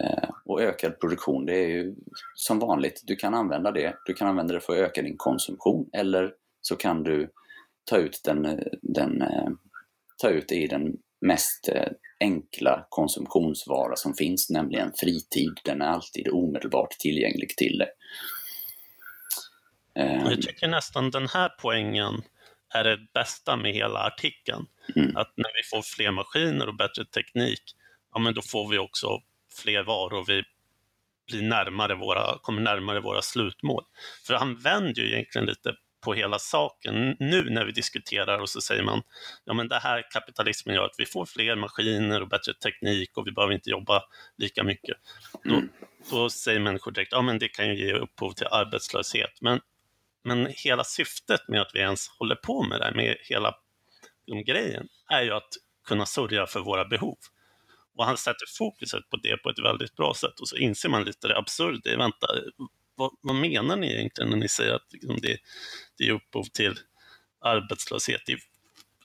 Eh, 0.00 0.30
och 0.44 0.62
ökad 0.62 1.00
produktion, 1.00 1.46
det 1.46 1.54
är 1.54 1.68
ju 1.68 1.94
som 2.34 2.58
vanligt, 2.58 3.02
du 3.04 3.16
kan 3.16 3.34
använda 3.34 3.72
det. 3.72 3.94
Du 4.06 4.14
kan 4.14 4.28
använda 4.28 4.54
det 4.54 4.60
för 4.60 4.72
att 4.72 4.78
öka 4.90 5.02
din 5.02 5.16
konsumtion 5.16 5.90
eller 5.92 6.32
så 6.60 6.76
kan 6.76 7.02
du 7.02 7.30
ta 7.84 7.96
ut, 7.96 8.20
den, 8.24 8.62
den, 8.82 9.22
eh, 9.22 9.48
ta 10.22 10.28
ut 10.28 10.48
det 10.48 10.54
i 10.54 10.66
den 10.66 10.96
mest 11.20 11.68
eh, 11.68 11.88
enkla 12.20 12.86
konsumtionsvara 12.88 13.96
som 13.96 14.14
finns, 14.14 14.50
nämligen 14.50 14.92
fritid. 14.96 15.60
Den 15.64 15.82
är 15.82 15.86
alltid 15.86 16.28
omedelbart 16.28 16.90
tillgänglig 16.90 17.48
till 17.56 17.78
dig. 17.78 17.88
Jag 19.94 20.42
tycker 20.42 20.68
nästan 20.68 21.10
den 21.10 21.28
här 21.28 21.50
poängen 21.62 22.22
är 22.74 22.84
det 22.84 22.98
bästa 23.14 23.56
med 23.56 23.72
hela 23.72 23.98
artikeln. 23.98 24.66
Mm. 24.96 25.16
Att 25.16 25.32
när 25.36 25.50
vi 25.54 25.62
får 25.70 25.82
fler 25.82 26.10
maskiner 26.10 26.68
och 26.68 26.76
bättre 26.76 27.04
teknik, 27.04 27.62
ja 28.12 28.18
men 28.18 28.34
då 28.34 28.42
får 28.42 28.68
vi 28.68 28.78
också 28.78 29.08
fler 29.62 29.82
varor. 29.82 30.24
Vi 30.26 30.44
blir 31.26 31.42
närmare 31.42 31.94
våra, 31.94 32.38
kommer 32.38 32.62
närmare 32.62 33.00
våra 33.00 33.22
slutmål. 33.22 33.84
För 34.26 34.34
han 34.34 34.56
vänder 34.56 35.02
ju 35.02 35.12
egentligen 35.12 35.46
lite 35.46 35.74
på 36.06 36.14
hela 36.14 36.38
saken 36.38 37.16
nu 37.18 37.50
när 37.50 37.64
vi 37.64 37.72
diskuterar 37.72 38.38
och 38.38 38.48
så 38.48 38.60
säger 38.60 38.82
man 38.82 39.02
ja 39.44 39.54
men 39.54 39.68
det 39.68 39.78
här 39.78 40.06
kapitalismen 40.10 40.74
gör 40.74 40.84
att 40.84 40.94
vi 40.98 41.06
får 41.06 41.26
fler 41.26 41.56
maskiner 41.56 42.22
och 42.22 42.28
bättre 42.28 42.54
teknik 42.54 43.16
och 43.16 43.26
vi 43.26 43.32
behöver 43.32 43.54
inte 43.54 43.70
jobba 43.70 44.02
lika 44.36 44.64
mycket. 44.64 44.96
Mm. 45.44 45.68
Då, 46.10 46.16
då 46.16 46.30
säger 46.30 46.60
människor 46.60 46.92
direkt 46.92 47.12
ja 47.12 47.22
men 47.22 47.38
det 47.38 47.48
kan 47.48 47.68
ju 47.68 47.86
ge 47.86 47.92
upphov 47.92 48.32
till 48.32 48.46
arbetslöshet. 48.46 49.40
Men 49.40 49.60
men 50.26 50.46
hela 50.46 50.84
syftet 50.84 51.48
med 51.48 51.60
att 51.60 51.70
vi 51.74 51.78
ens 51.78 52.08
håller 52.08 52.34
på 52.34 52.62
med 52.62 52.80
det 52.80 52.84
här, 52.84 52.94
med 52.94 53.16
hela 53.20 53.54
grejen, 54.46 54.88
är 55.12 55.22
ju 55.22 55.30
att 55.30 55.48
kunna 55.88 56.06
sörja 56.06 56.46
för 56.46 56.60
våra 56.60 56.84
behov. 56.84 57.16
Och 57.96 58.04
han 58.04 58.16
sätter 58.16 58.46
fokuset 58.58 59.10
på 59.10 59.16
det 59.16 59.36
på 59.36 59.50
ett 59.50 59.58
väldigt 59.58 59.96
bra 59.96 60.14
sätt 60.14 60.40
och 60.40 60.48
så 60.48 60.56
inser 60.56 60.88
man 60.88 61.04
lite 61.04 61.28
det 61.28 61.38
absurda 61.38 61.90
i, 61.90 61.96
vänta, 61.96 62.26
vad, 62.94 63.10
vad, 63.20 63.36
menar 63.36 63.76
ni 63.76 63.92
egentligen 63.92 64.30
när 64.30 64.36
ni 64.36 64.48
säger 64.48 64.72
att 64.72 64.92
liksom, 64.92 65.18
det, 65.22 65.38
det 65.98 66.04
är 66.08 66.12
upphov 66.12 66.44
till 66.44 66.78
arbetslöshet? 67.40 68.20
Det, 68.26 68.38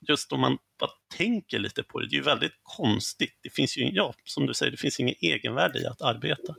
just 0.08 0.32
om 0.32 0.40
man 0.40 0.58
bara 0.80 0.92
tänker 1.18 1.60
lite 1.60 1.84
på 1.84 2.00
det, 2.00 2.08
det 2.08 2.16
är 2.16 2.18
ju 2.18 2.24
väldigt 2.24 2.60
konstigt. 2.64 3.40
Det 3.42 3.50
finns 3.50 3.78
ju, 3.78 3.90
ja, 3.94 4.14
som 4.24 4.46
du 4.46 4.54
säger, 4.54 4.72
det 4.72 4.78
finns 4.78 5.00
ingen 5.00 5.16
egenvärde 5.22 5.80
i 5.80 5.86
att 5.86 6.02
arbeta. 6.02 6.56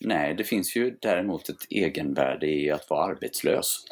Nej, 0.00 0.34
det 0.34 0.44
finns 0.44 0.76
ju 0.76 0.96
däremot 1.00 1.48
ett 1.48 1.66
egenvärde 1.70 2.46
i 2.46 2.70
att 2.70 2.90
vara 2.90 3.04
arbetslös. 3.04 3.84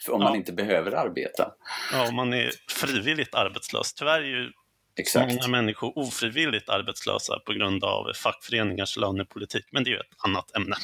För 0.00 0.12
om 0.14 0.20
ja. 0.20 0.28
man 0.28 0.36
inte 0.36 0.52
behöver 0.52 0.92
arbeta. 0.92 1.52
Ja, 1.92 2.08
om 2.08 2.16
man 2.16 2.32
är 2.32 2.50
frivilligt 2.70 3.34
arbetslös. 3.34 3.94
Tyvärr 3.94 4.20
är 4.20 4.26
ju 4.26 4.52
Exakt. 4.96 5.32
många 5.32 5.48
människor 5.48 5.98
ofrivilligt 5.98 6.68
arbetslösa 6.68 7.38
på 7.46 7.52
grund 7.52 7.84
av 7.84 8.12
fackföreningars 8.12 8.96
lönepolitik. 8.96 9.64
Men 9.72 9.84
det 9.84 9.90
är 9.90 9.92
ju 9.92 9.98
ett 9.98 10.24
annat 10.24 10.56
ämne. 10.56 10.76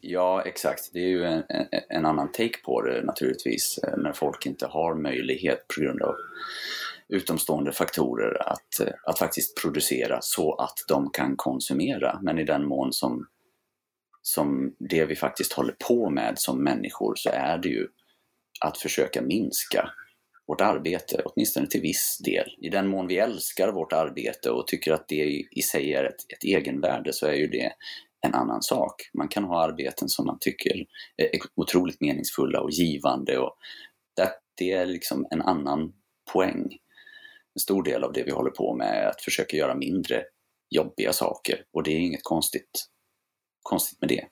Ja, 0.00 0.42
exakt. 0.42 0.90
Det 0.92 0.98
är 0.98 1.08
ju 1.08 1.24
en, 1.24 1.42
en, 1.48 1.66
en 1.88 2.06
annan 2.06 2.32
take 2.32 2.58
på 2.64 2.82
det 2.82 3.02
naturligtvis. 3.02 3.78
Eh, 3.78 3.98
när 3.98 4.12
folk 4.12 4.46
inte 4.46 4.66
har 4.66 4.94
möjlighet 4.94 5.68
på 5.68 5.80
grund 5.80 6.02
av 6.02 6.14
utomstående 7.08 7.72
faktorer 7.72 8.48
att, 8.52 8.80
eh, 8.80 8.92
att 9.04 9.18
faktiskt 9.18 9.62
producera 9.62 10.18
så 10.22 10.54
att 10.54 10.84
de 10.88 11.10
kan 11.10 11.36
konsumera. 11.36 12.18
Men 12.22 12.38
i 12.38 12.44
den 12.44 12.66
mån 12.66 12.92
som 12.92 13.26
som 14.26 14.74
det 14.78 15.04
vi 15.04 15.16
faktiskt 15.16 15.52
håller 15.52 15.76
på 15.88 16.10
med 16.10 16.38
som 16.38 16.64
människor 16.64 17.14
så 17.16 17.30
är 17.30 17.58
det 17.58 17.68
ju 17.68 17.88
att 18.60 18.78
försöka 18.78 19.22
minska 19.22 19.90
vårt 20.46 20.60
arbete, 20.60 21.22
åtminstone 21.24 21.66
till 21.66 21.80
viss 21.80 22.18
del. 22.24 22.48
I 22.58 22.68
den 22.68 22.88
mån 22.88 23.06
vi 23.06 23.18
älskar 23.18 23.72
vårt 23.72 23.92
arbete 23.92 24.50
och 24.50 24.66
tycker 24.66 24.92
att 24.92 25.08
det 25.08 25.44
i 25.50 25.62
sig 25.62 25.94
är 25.94 26.04
ett, 26.04 26.32
ett 26.36 26.44
egenvärde 26.44 27.12
så 27.12 27.26
är 27.26 27.32
ju 27.32 27.46
det 27.46 27.72
en 28.26 28.34
annan 28.34 28.62
sak. 28.62 29.10
Man 29.14 29.28
kan 29.28 29.44
ha 29.44 29.64
arbeten 29.64 30.08
som 30.08 30.26
man 30.26 30.38
tycker 30.40 30.86
är 31.16 31.30
otroligt 31.54 32.00
meningsfulla 32.00 32.60
och 32.60 32.70
givande 32.70 33.38
och 33.38 33.56
det, 34.16 34.30
det 34.56 34.72
är 34.72 34.86
liksom 34.86 35.26
en 35.30 35.42
annan 35.42 35.92
poäng. 36.32 36.78
En 37.54 37.60
stor 37.60 37.82
del 37.82 38.04
av 38.04 38.12
det 38.12 38.22
vi 38.22 38.30
håller 38.30 38.50
på 38.50 38.74
med 38.74 38.88
är 38.88 39.06
att 39.06 39.22
försöka 39.22 39.56
göra 39.56 39.74
mindre 39.74 40.22
jobbiga 40.70 41.12
saker 41.12 41.64
och 41.72 41.82
det 41.82 41.90
är 41.90 41.98
inget 41.98 42.24
konstigt 42.24 42.90
konstigt 43.66 44.00
med 44.00 44.08
det. 44.08 44.24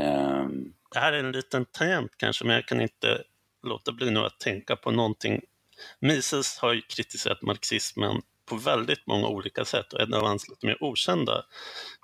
Um... 0.00 0.72
Det 0.92 1.00
här 1.00 1.12
är 1.12 1.18
en 1.18 1.32
liten 1.32 1.64
tangent 1.64 2.12
kanske, 2.16 2.44
men 2.44 2.54
jag 2.54 2.66
kan 2.66 2.80
inte 2.80 3.22
låta 3.62 3.92
bli 3.92 4.10
nu 4.10 4.20
att 4.20 4.40
tänka 4.40 4.76
på 4.76 4.90
någonting. 4.90 5.40
Mises 5.98 6.58
har 6.58 6.72
ju 6.72 6.82
kritiserat 6.82 7.42
marxismen 7.42 8.22
på 8.46 8.56
väldigt 8.56 9.06
många 9.06 9.28
olika 9.28 9.64
sätt 9.64 9.92
och 9.92 10.00
en 10.00 10.14
av 10.14 10.22
hans 10.22 10.48
lite 10.48 10.66
mer 10.66 10.82
okända 10.82 11.44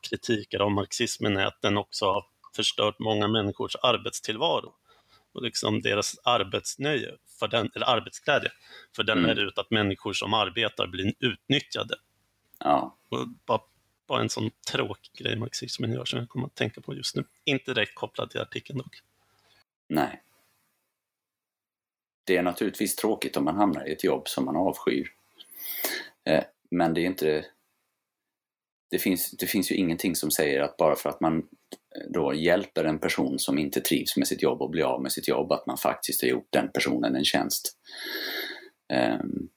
kritiker 0.09 0.59
av 0.59 0.71
marxismen 0.71 1.37
är 1.37 1.47
att 1.47 1.63
den 1.63 1.79
också 1.79 2.05
har 2.07 2.25
förstört 2.57 2.99
många 2.99 3.29
människors 3.29 3.77
arbetstillvaro 3.83 4.73
och 5.35 5.43
liksom 5.43 5.83
deras 5.83 6.15
arbetsnöje, 6.25 7.11
för 7.39 7.49
den, 7.49 7.71
eller 7.75 7.87
arbetsglädje. 7.87 8.51
För 8.97 9.03
den 9.03 9.19
mm. 9.19 9.31
är 9.31 9.37
ut 9.37 9.59
att 9.59 9.71
människor 9.71 10.13
som 10.13 10.35
arbetar 10.35 10.87
blir 10.87 11.15
utnyttjade. 11.21 11.95
Ja. 12.59 12.97
Och 13.09 13.29
bara 13.47 13.61
bara 14.07 14.23
en 14.23 14.29
sån 14.29 14.51
tråkig 14.71 15.25
grej 15.25 15.37
marxismen 15.37 15.93
gör 15.93 16.05
som 16.05 16.19
jag 16.19 16.29
kommer 16.29 16.47
att 16.47 16.55
tänka 16.55 16.81
på 16.81 16.95
just 16.95 17.17
nu. 17.17 17.25
Inte 17.45 17.75
direkt 17.75 17.95
kopplad 17.95 18.31
till 18.31 18.41
artikeln 18.41 18.79
dock. 18.79 19.03
Nej. 19.89 20.23
Det 22.25 22.37
är 22.37 22.43
naturligtvis 22.43 22.97
tråkigt 22.97 23.37
om 23.37 23.45
man 23.45 23.57
hamnar 23.57 23.89
i 23.89 23.93
ett 23.93 24.05
jobb 24.05 24.29
som 24.29 24.45
man 24.45 24.57
avskyr. 24.57 25.13
Eh, 26.25 26.45
men 26.71 26.95
det 26.95 27.01
är 27.01 27.07
inte... 27.07 27.47
Det 28.91 28.99
finns, 28.99 29.31
det 29.31 29.47
finns 29.47 29.73
ju 29.73 29.75
ingenting 29.75 30.17
som 30.17 30.31
säger 30.31 30.61
att 30.61 30.77
bara 30.77 30.97
för 30.97 31.11
att 31.11 31.21
man 31.21 31.39
eh, 31.39 32.11
då 32.11 32.35
hjälper 32.35 32.85
en 32.85 32.99
person 32.99 33.39
som 33.39 33.59
inte 33.59 33.81
trivs 33.81 34.17
med 34.17 34.29
sitt 34.29 34.43
jobb 34.43 34.63
och 34.63 34.71
blir 34.71 34.85
av 34.85 35.03
med 35.03 35.13
sitt 35.13 35.29
jobb, 35.29 35.53
att 35.53 35.67
man 35.67 35.79
faktiskt 35.79 36.23
har 36.23 36.29
gjort 36.29 36.49
den 36.51 36.69
personen 36.73 37.17
en 37.17 37.25
tjänst. 37.25 37.79
Um, 38.95 39.49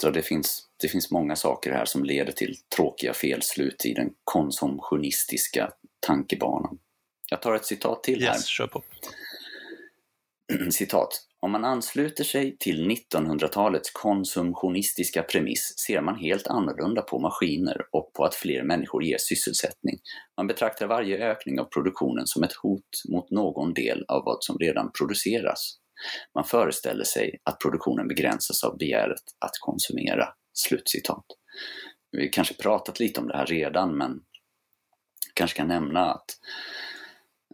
så 0.00 0.10
det 0.10 0.22
finns, 0.22 0.68
det 0.76 0.88
finns 0.88 1.10
många 1.10 1.36
saker 1.36 1.72
här 1.72 1.84
som 1.84 2.04
leder 2.04 2.32
till 2.32 2.56
tråkiga 2.76 3.14
felslut 3.14 3.84
i 3.84 3.94
den 3.94 4.10
konsumtionistiska 4.24 5.72
tankebanan. 6.06 6.78
Jag 7.30 7.42
tar 7.42 7.54
ett 7.54 7.64
citat 7.64 8.02
till 8.02 8.22
här. 8.22 8.34
Yes, 8.34 8.46
kör 8.46 8.66
på. 8.66 8.82
citat. 10.70 11.26
Om 11.42 11.52
man 11.52 11.64
ansluter 11.64 12.24
sig 12.24 12.56
till 12.58 12.90
1900-talets 12.90 13.90
konsumtionistiska 13.90 15.22
premiss 15.22 15.74
ser 15.86 16.00
man 16.00 16.18
helt 16.18 16.46
annorlunda 16.46 17.02
på 17.02 17.18
maskiner 17.18 17.76
och 17.92 18.12
på 18.12 18.24
att 18.24 18.34
fler 18.34 18.62
människor 18.62 19.04
ger 19.04 19.18
sysselsättning. 19.18 19.98
Man 20.36 20.46
betraktar 20.46 20.86
varje 20.86 21.30
ökning 21.30 21.60
av 21.60 21.64
produktionen 21.64 22.26
som 22.26 22.42
ett 22.42 22.52
hot 22.62 23.02
mot 23.08 23.30
någon 23.30 23.74
del 23.74 24.04
av 24.08 24.24
vad 24.24 24.44
som 24.44 24.58
redan 24.58 24.92
produceras. 24.98 25.79
Man 26.34 26.44
föreställer 26.44 27.04
sig 27.04 27.38
att 27.42 27.60
produktionen 27.60 28.08
begränsas 28.08 28.64
av 28.64 28.78
begäret 28.78 29.22
att 29.38 29.52
konsumera. 29.60 30.28
Slutcitat. 30.52 31.24
Vi 32.12 32.28
kanske 32.28 32.54
pratat 32.54 33.00
lite 33.00 33.20
om 33.20 33.28
det 33.28 33.36
här 33.36 33.46
redan, 33.46 33.98
men 33.98 34.20
kanske 35.34 35.56
kan 35.56 35.68
nämna 35.68 36.10
att 36.12 36.26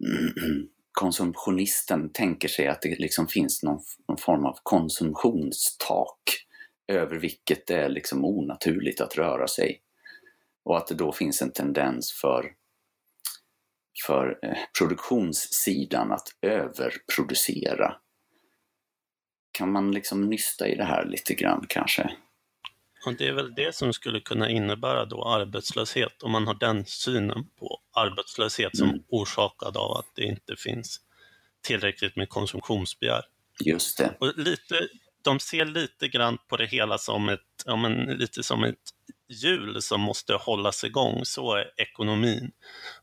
konsumtionisten 0.92 2.12
tänker 2.12 2.48
sig 2.48 2.68
att 2.68 2.82
det 2.82 2.98
liksom 2.98 3.28
finns 3.28 3.62
någon, 3.62 3.80
någon, 4.08 4.18
form 4.18 4.46
av 4.46 4.58
konsumtionstak 4.62 6.20
över 6.88 7.16
vilket 7.16 7.66
det 7.66 7.74
är 7.74 7.88
liksom 7.88 8.24
onaturligt 8.24 9.00
att 9.00 9.16
röra 9.16 9.48
sig. 9.48 9.82
Och 10.64 10.76
att 10.76 10.86
det 10.86 10.94
då 10.94 11.12
finns 11.12 11.42
en 11.42 11.52
tendens 11.52 12.12
för, 12.12 12.52
för 14.06 14.38
eh, 14.42 14.58
produktionssidan 14.78 16.12
att 16.12 16.28
överproducera. 16.42 17.96
Kan 19.56 19.72
man 19.72 19.92
liksom 19.92 20.30
nysta 20.30 20.68
i 20.68 20.74
det 20.74 20.84
här 20.84 21.04
lite 21.04 21.34
grann 21.34 21.64
kanske? 21.68 22.10
Och 23.06 23.14
det 23.14 23.28
är 23.28 23.32
väl 23.32 23.54
det 23.54 23.74
som 23.74 23.92
skulle 23.92 24.20
kunna 24.20 24.50
innebära 24.50 25.04
då 25.04 25.24
arbetslöshet, 25.24 26.22
om 26.22 26.32
man 26.32 26.46
har 26.46 26.54
den 26.54 26.86
synen 26.86 27.46
på 27.58 27.80
arbetslöshet 27.92 28.76
som 28.76 28.88
mm. 28.88 29.02
orsakad 29.08 29.76
av 29.76 29.96
att 29.96 30.10
det 30.14 30.24
inte 30.24 30.56
finns 30.56 31.00
tillräckligt 31.62 32.16
med 32.16 32.28
konsumtionsbegär. 32.28 33.22
Just 33.64 33.98
det. 33.98 34.16
Och 34.20 34.38
lite, 34.38 34.88
de 35.22 35.40
ser 35.40 35.64
lite 35.64 36.08
grann 36.08 36.38
på 36.48 36.56
det 36.56 36.66
hela 36.66 36.98
som 36.98 37.28
ett, 37.28 37.40
ja, 37.64 37.76
men, 37.76 37.92
lite 37.92 38.42
som 38.42 38.64
ett 38.64 38.90
hjul 39.28 39.82
som 39.82 40.00
måste 40.00 40.34
hållas 40.34 40.84
igång. 40.84 41.20
Så 41.24 41.54
är 41.54 41.70
ekonomin. 41.76 42.50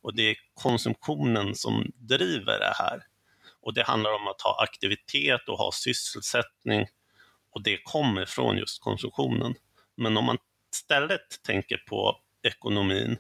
Och 0.02 0.16
det 0.16 0.30
är 0.30 0.36
konsumtionen 0.54 1.56
som 1.56 1.92
driver 1.96 2.60
det 2.60 2.74
här. 2.76 3.04
Och 3.64 3.74
det 3.74 3.84
handlar 3.84 4.14
om 4.14 4.28
att 4.28 4.42
ha 4.42 4.64
aktivitet 4.64 5.50
och 5.50 5.58
ha 5.58 5.72
sysselsättning. 5.72 6.88
Och 7.52 7.64
det 7.64 7.78
kommer 7.84 8.26
från 8.26 8.58
just 8.58 8.82
konsumtionen. 8.82 9.56
Men 9.96 10.18
om 10.18 10.26
man 10.26 10.38
istället 10.76 11.44
tänker 11.44 11.78
på 11.78 12.18
ekonomin 12.44 13.18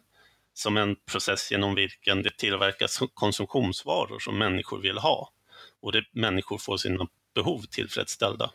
som 0.53 0.77
en 0.77 0.95
process 0.95 1.51
genom 1.51 1.75
vilken 1.75 2.23
det 2.23 2.37
tillverkas 2.37 2.99
konsumtionsvaror 3.13 4.19
som 4.19 4.37
människor 4.37 4.81
vill 4.81 4.97
ha 4.97 5.33
och 5.81 5.91
det, 5.91 6.03
människor 6.11 6.57
får 6.57 6.77
sina 6.77 7.07
behov 7.35 7.61
tillfredsställda. 7.61 8.51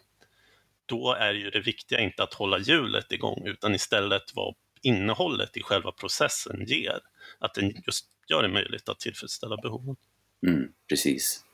Då 0.87 1.12
är 1.12 1.35
ju 1.35 1.50
det 1.50 1.61
viktiga 1.61 2.00
inte 2.00 2.23
att 2.23 2.35
hålla 2.35 2.59
hjulet 2.59 3.12
igång 3.12 3.42
utan 3.47 3.75
istället 3.75 4.23
vad 4.35 4.54
innehållet 4.83 5.57
i 5.57 5.62
själva 5.62 5.92
processen 5.92 6.64
ger. 6.66 7.00
Att 7.38 7.54
den 7.54 7.83
just 7.87 8.07
gör 8.28 8.42
det 8.42 8.49
möjligt 8.49 8.88
att 8.88 9.00
tillfredsställa 9.00 9.57
behoven. 9.57 9.97
Mm, 10.47 10.73
precis. 10.88 11.45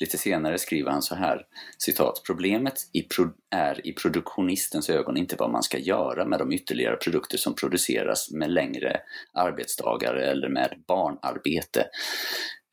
Lite 0.00 0.18
senare 0.18 0.58
skriver 0.58 0.90
han 0.90 1.02
så 1.02 1.14
här, 1.14 1.46
citat, 1.78 2.22
problemet 2.26 2.74
i 2.92 3.06
är 3.50 3.86
i 3.86 3.92
produktionistens 3.92 4.90
ögon 4.90 5.16
inte 5.16 5.36
vad 5.38 5.50
man 5.50 5.62
ska 5.62 5.78
göra 5.78 6.24
med 6.24 6.38
de 6.38 6.52
ytterligare 6.52 6.96
produkter 6.96 7.38
som 7.38 7.54
produceras 7.54 8.30
med 8.30 8.50
längre 8.50 9.00
arbetsdagar 9.32 10.14
eller 10.14 10.48
med 10.48 10.82
barnarbete, 10.86 11.86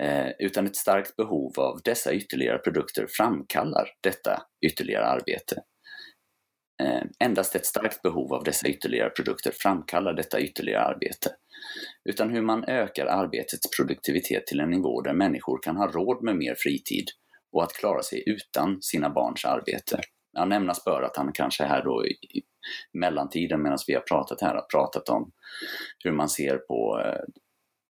eh, 0.04 0.28
utan 0.40 0.66
ett 0.66 0.76
starkt 0.76 1.16
behov 1.16 1.60
av 1.60 1.82
dessa 1.84 2.14
ytterligare 2.14 2.58
produkter 2.58 3.08
framkallar 3.10 3.90
detta 4.02 4.42
ytterligare 4.62 5.06
arbete. 5.06 5.62
Eh, 6.84 7.04
endast 7.20 7.56
ett 7.56 7.66
starkt 7.66 8.02
behov 8.02 8.34
av 8.34 8.44
dessa 8.44 8.68
ytterligare 8.68 9.10
produkter 9.10 9.52
framkallar 9.52 10.14
detta 10.14 10.40
ytterligare 10.40 10.86
arbete 10.86 11.30
utan 12.10 12.30
hur 12.30 12.42
man 12.42 12.64
ökar 12.64 13.06
arbetets 13.06 13.78
produktivitet 13.78 14.48
till 14.48 14.60
en 14.60 14.70
nivå 14.70 15.02
där 15.02 15.14
människor 15.14 15.60
kan 15.64 15.78
ha 15.78 15.88
råd 15.88 16.24
med 16.24 16.36
mer 16.36 16.56
fritid 16.58 17.06
och 17.52 17.64
att 17.64 17.74
klara 17.74 18.04
sig 18.04 18.24
utan 18.26 18.82
sina 18.82 19.10
barns 19.10 19.46
arbete. 19.46 20.02
Jag 20.32 20.48
nämnas 20.48 20.84
bör 20.86 21.02
att 21.02 21.18
han 21.18 21.32
kanske 21.34 21.64
här 21.64 21.84
då 21.84 22.06
i 22.06 22.42
mellantiden 22.94 23.62
medan 23.64 23.78
vi 23.88 23.94
har 23.94 24.02
pratat 24.02 24.42
här 24.42 24.56
har 24.56 24.66
pratat 24.72 25.10
om 25.10 25.32
hur 26.04 26.12
man 26.12 26.30
ser 26.30 26.58
på 26.58 27.02
eh, 27.06 27.22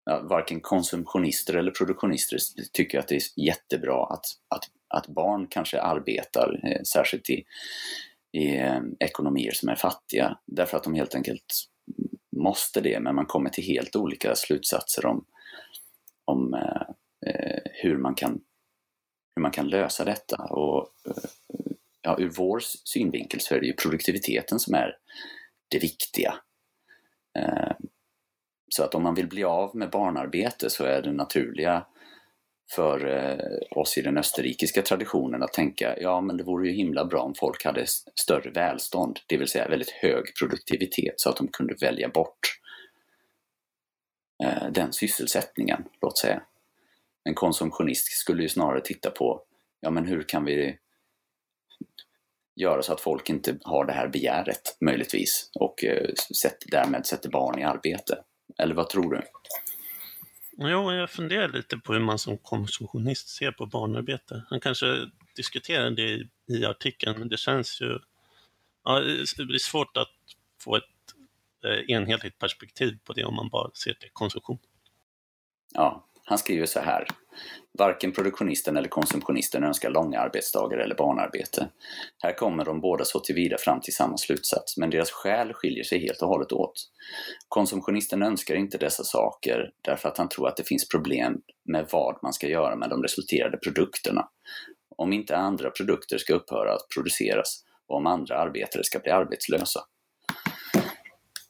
ja, 0.05 0.21
varken 0.29 0.61
konsumtionister 0.61 1.53
eller 1.53 1.71
produktionister 1.71 2.37
tycker 2.73 2.99
att 2.99 3.07
det 3.07 3.15
är 3.15 3.45
jättebra 3.45 4.05
att, 4.05 4.25
att, 4.55 4.63
att 4.87 5.07
barn 5.07 5.47
kanske 5.49 5.81
arbetar, 5.81 6.59
eh, 6.63 6.81
särskilt 6.83 7.29
i, 7.29 7.43
i 8.35 8.57
eh, 8.57 8.81
ekonomier 8.99 9.51
som 9.51 9.69
är 9.69 9.75
fattiga, 9.75 10.37
därför 10.45 10.77
att 10.77 10.83
de 10.83 10.93
helt 10.93 11.15
enkelt 11.15 11.53
måste 12.35 12.81
det, 12.81 12.99
men 12.99 13.15
man 13.15 13.25
kommer 13.25 13.49
till 13.49 13.63
helt 13.63 13.95
olika 13.95 14.35
slutsatser 14.35 15.05
om, 15.05 15.25
om 16.25 16.53
eh, 16.53 16.81
eh 17.31 17.61
hur, 17.73 17.97
man 17.97 18.15
kan, 18.15 18.41
hur 19.35 19.41
man 19.41 19.51
kan 19.51 19.67
lösa 19.67 20.05
detta. 20.05 20.43
Och, 20.43 20.89
eh, 21.07 21.29
ja, 22.01 22.15
ur 22.19 22.29
vår 22.29 22.59
synvinkel 22.83 23.39
så 23.39 23.55
är 23.55 23.59
det 23.59 23.67
ju 23.67 23.73
produktiviteten 23.73 24.59
som 24.59 24.73
är 24.73 24.97
det 25.67 25.79
viktiga. 25.79 26.35
Eh, 27.39 27.71
så 28.69 28.83
att 28.83 28.95
om 28.95 29.03
man 29.03 29.15
vill 29.15 29.27
bli 29.27 29.43
av 29.43 29.75
med 29.75 29.89
barnarbete 29.89 30.69
så 30.69 30.83
är 30.83 31.01
det 31.01 31.11
naturliga 31.11 31.85
för 32.71 33.07
eh, 33.07 33.77
oss 33.77 33.97
i 33.97 34.01
den 34.01 34.17
österrikiska 34.17 34.81
traditionen 34.81 35.43
att 35.43 35.53
tänka 35.53 35.95
ja 35.99 36.21
men 36.21 36.37
det 36.37 36.43
vore 36.43 36.67
ju 36.67 36.73
himla 36.73 37.05
bra 37.05 37.21
om 37.21 37.35
folk 37.35 37.65
hade 37.65 37.85
större 38.15 38.49
välstånd, 38.49 39.19
det 39.27 39.37
vill 39.37 39.47
säga 39.47 39.67
väldigt 39.67 39.91
hög 39.91 40.23
produktivitet 40.39 41.13
så 41.17 41.29
att 41.29 41.37
de 41.37 41.47
kunde 41.47 41.75
välja 41.81 42.09
bort 42.09 42.59
eh, 44.43 44.71
den 44.71 44.93
sysselsättningen, 44.93 45.83
låt 46.01 46.17
säga. 46.17 46.41
En 47.23 47.33
konsumtionist 47.33 48.11
skulle 48.11 48.43
ju 48.43 48.49
snarare 48.49 48.81
titta 48.81 49.11
på 49.11 49.41
ja 49.79 49.89
men 49.89 50.05
hur 50.05 50.23
kan 50.23 50.45
vi 50.45 50.77
göra 52.55 52.81
så 52.81 52.93
att 52.93 53.01
folk 53.01 53.29
inte 53.29 53.57
har 53.63 53.85
det 53.85 53.93
här 53.93 54.07
begäret 54.07 54.77
möjligtvis 54.81 55.49
och 55.53 55.83
eh, 55.83 56.09
därmed 56.71 57.05
sätter 57.05 57.29
barn 57.29 57.59
i 57.59 57.63
arbete. 57.63 58.23
Eller 58.57 58.75
vad 58.75 58.89
tror 58.89 59.11
du? 59.11 59.21
Jo, 60.57 60.91
jag 60.91 61.09
funderar 61.09 61.47
lite 61.47 61.77
på 61.77 61.93
hur 61.93 61.99
man 61.99 62.19
som 62.19 62.37
konsumtionist 62.37 63.27
ser 63.27 63.51
på 63.51 63.65
barnarbete. 63.65 64.43
Han 64.49 64.59
kanske 64.59 65.11
diskuterar 65.35 65.91
det 65.91 66.01
i, 66.01 66.29
i 66.47 66.65
artikeln, 66.65 67.19
men 67.19 67.29
det 67.29 67.37
känns 67.37 67.81
ju... 67.81 67.99
Ja, 68.83 68.99
det 69.37 69.45
blir 69.45 69.59
svårt 69.59 69.97
att 69.97 70.11
få 70.61 70.75
ett 70.75 70.83
eh, 71.65 71.95
enhetligt 71.95 72.39
perspektiv 72.39 72.97
på 73.03 73.13
det 73.13 73.25
om 73.25 73.35
man 73.35 73.49
bara 73.49 73.71
ser 73.73 73.93
till 73.93 74.09
konsumtion. 74.13 74.59
Ja, 75.73 76.07
han 76.25 76.37
skriver 76.37 76.65
så 76.65 76.79
här. 76.79 77.07
Varken 77.77 78.11
produktionisten 78.11 78.77
eller 78.77 78.89
konsumtionisten 78.89 79.63
önskar 79.63 79.89
långa 79.89 80.19
arbetsdagar 80.19 80.77
eller 80.77 80.95
barnarbete. 80.95 81.69
Här 82.23 82.33
kommer 82.33 82.65
de 82.65 82.81
båda 82.81 83.05
så 83.05 83.19
tillvida 83.19 83.57
fram 83.57 83.81
till 83.81 83.93
samma 83.93 84.17
slutsats, 84.17 84.77
men 84.77 84.89
deras 84.89 85.11
skäl 85.11 85.53
skiljer 85.53 85.83
sig 85.83 85.99
helt 85.99 86.21
och 86.21 86.27
hållet 86.27 86.51
åt. 86.51 86.73
Konsumtionisten 87.47 88.23
önskar 88.23 88.55
inte 88.55 88.77
dessa 88.77 89.03
saker 89.03 89.71
därför 89.81 90.09
att 90.09 90.17
han 90.17 90.29
tror 90.29 90.47
att 90.47 90.57
det 90.57 90.63
finns 90.63 90.89
problem 90.89 91.37
med 91.65 91.87
vad 91.91 92.19
man 92.23 92.33
ska 92.33 92.47
göra 92.47 92.75
med 92.75 92.89
de 92.89 93.03
resulterade 93.03 93.57
produkterna. 93.57 94.29
Om 94.97 95.13
inte 95.13 95.37
andra 95.37 95.69
produkter 95.69 96.17
ska 96.17 96.33
upphöra 96.33 96.73
att 96.73 96.89
produceras 96.93 97.63
och 97.87 97.97
om 97.97 98.07
andra 98.07 98.37
arbetare 98.37 98.83
ska 98.83 98.99
bli 98.99 99.11
arbetslösa. 99.11 99.79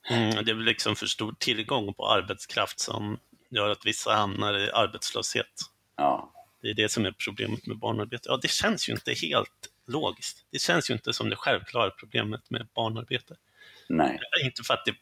Mm, 0.10 0.46
det 0.46 0.52
är 0.52 0.56
väl 0.56 0.66
liksom 0.66 0.96
för 0.96 1.06
stor 1.06 1.36
tillgång 1.40 1.94
på 1.94 2.08
arbetskraft 2.08 2.80
som 2.80 3.18
gör 3.50 3.70
att 3.70 3.86
vissa 3.86 4.14
hamnar 4.14 4.58
i 4.58 4.72
arbetslöshet. 4.72 5.62
Ja. 5.96 6.32
Det 6.62 6.70
är 6.70 6.74
det 6.74 6.90
som 6.90 7.06
är 7.06 7.12
problemet 7.12 7.68
med 7.68 7.78
barnarbete. 7.78 8.30
Ja, 8.30 8.40
det 8.42 8.48
känns 8.48 8.90
ju 8.90 8.94
inte 8.94 9.14
helt 9.14 9.70
logiskt. 9.88 10.46
Det 10.52 10.60
känns 10.60 10.90
ju 10.90 10.94
inte 10.94 11.14
som 11.14 11.30
det 11.30 11.36
självklara 11.36 11.90
problemet 11.90 12.50
med 12.50 12.68
barnarbete. 12.76 13.36
Nej. 13.90 14.20
Inte 14.44 14.64
för 14.64 14.74
att 14.74 14.86
det 14.86 14.96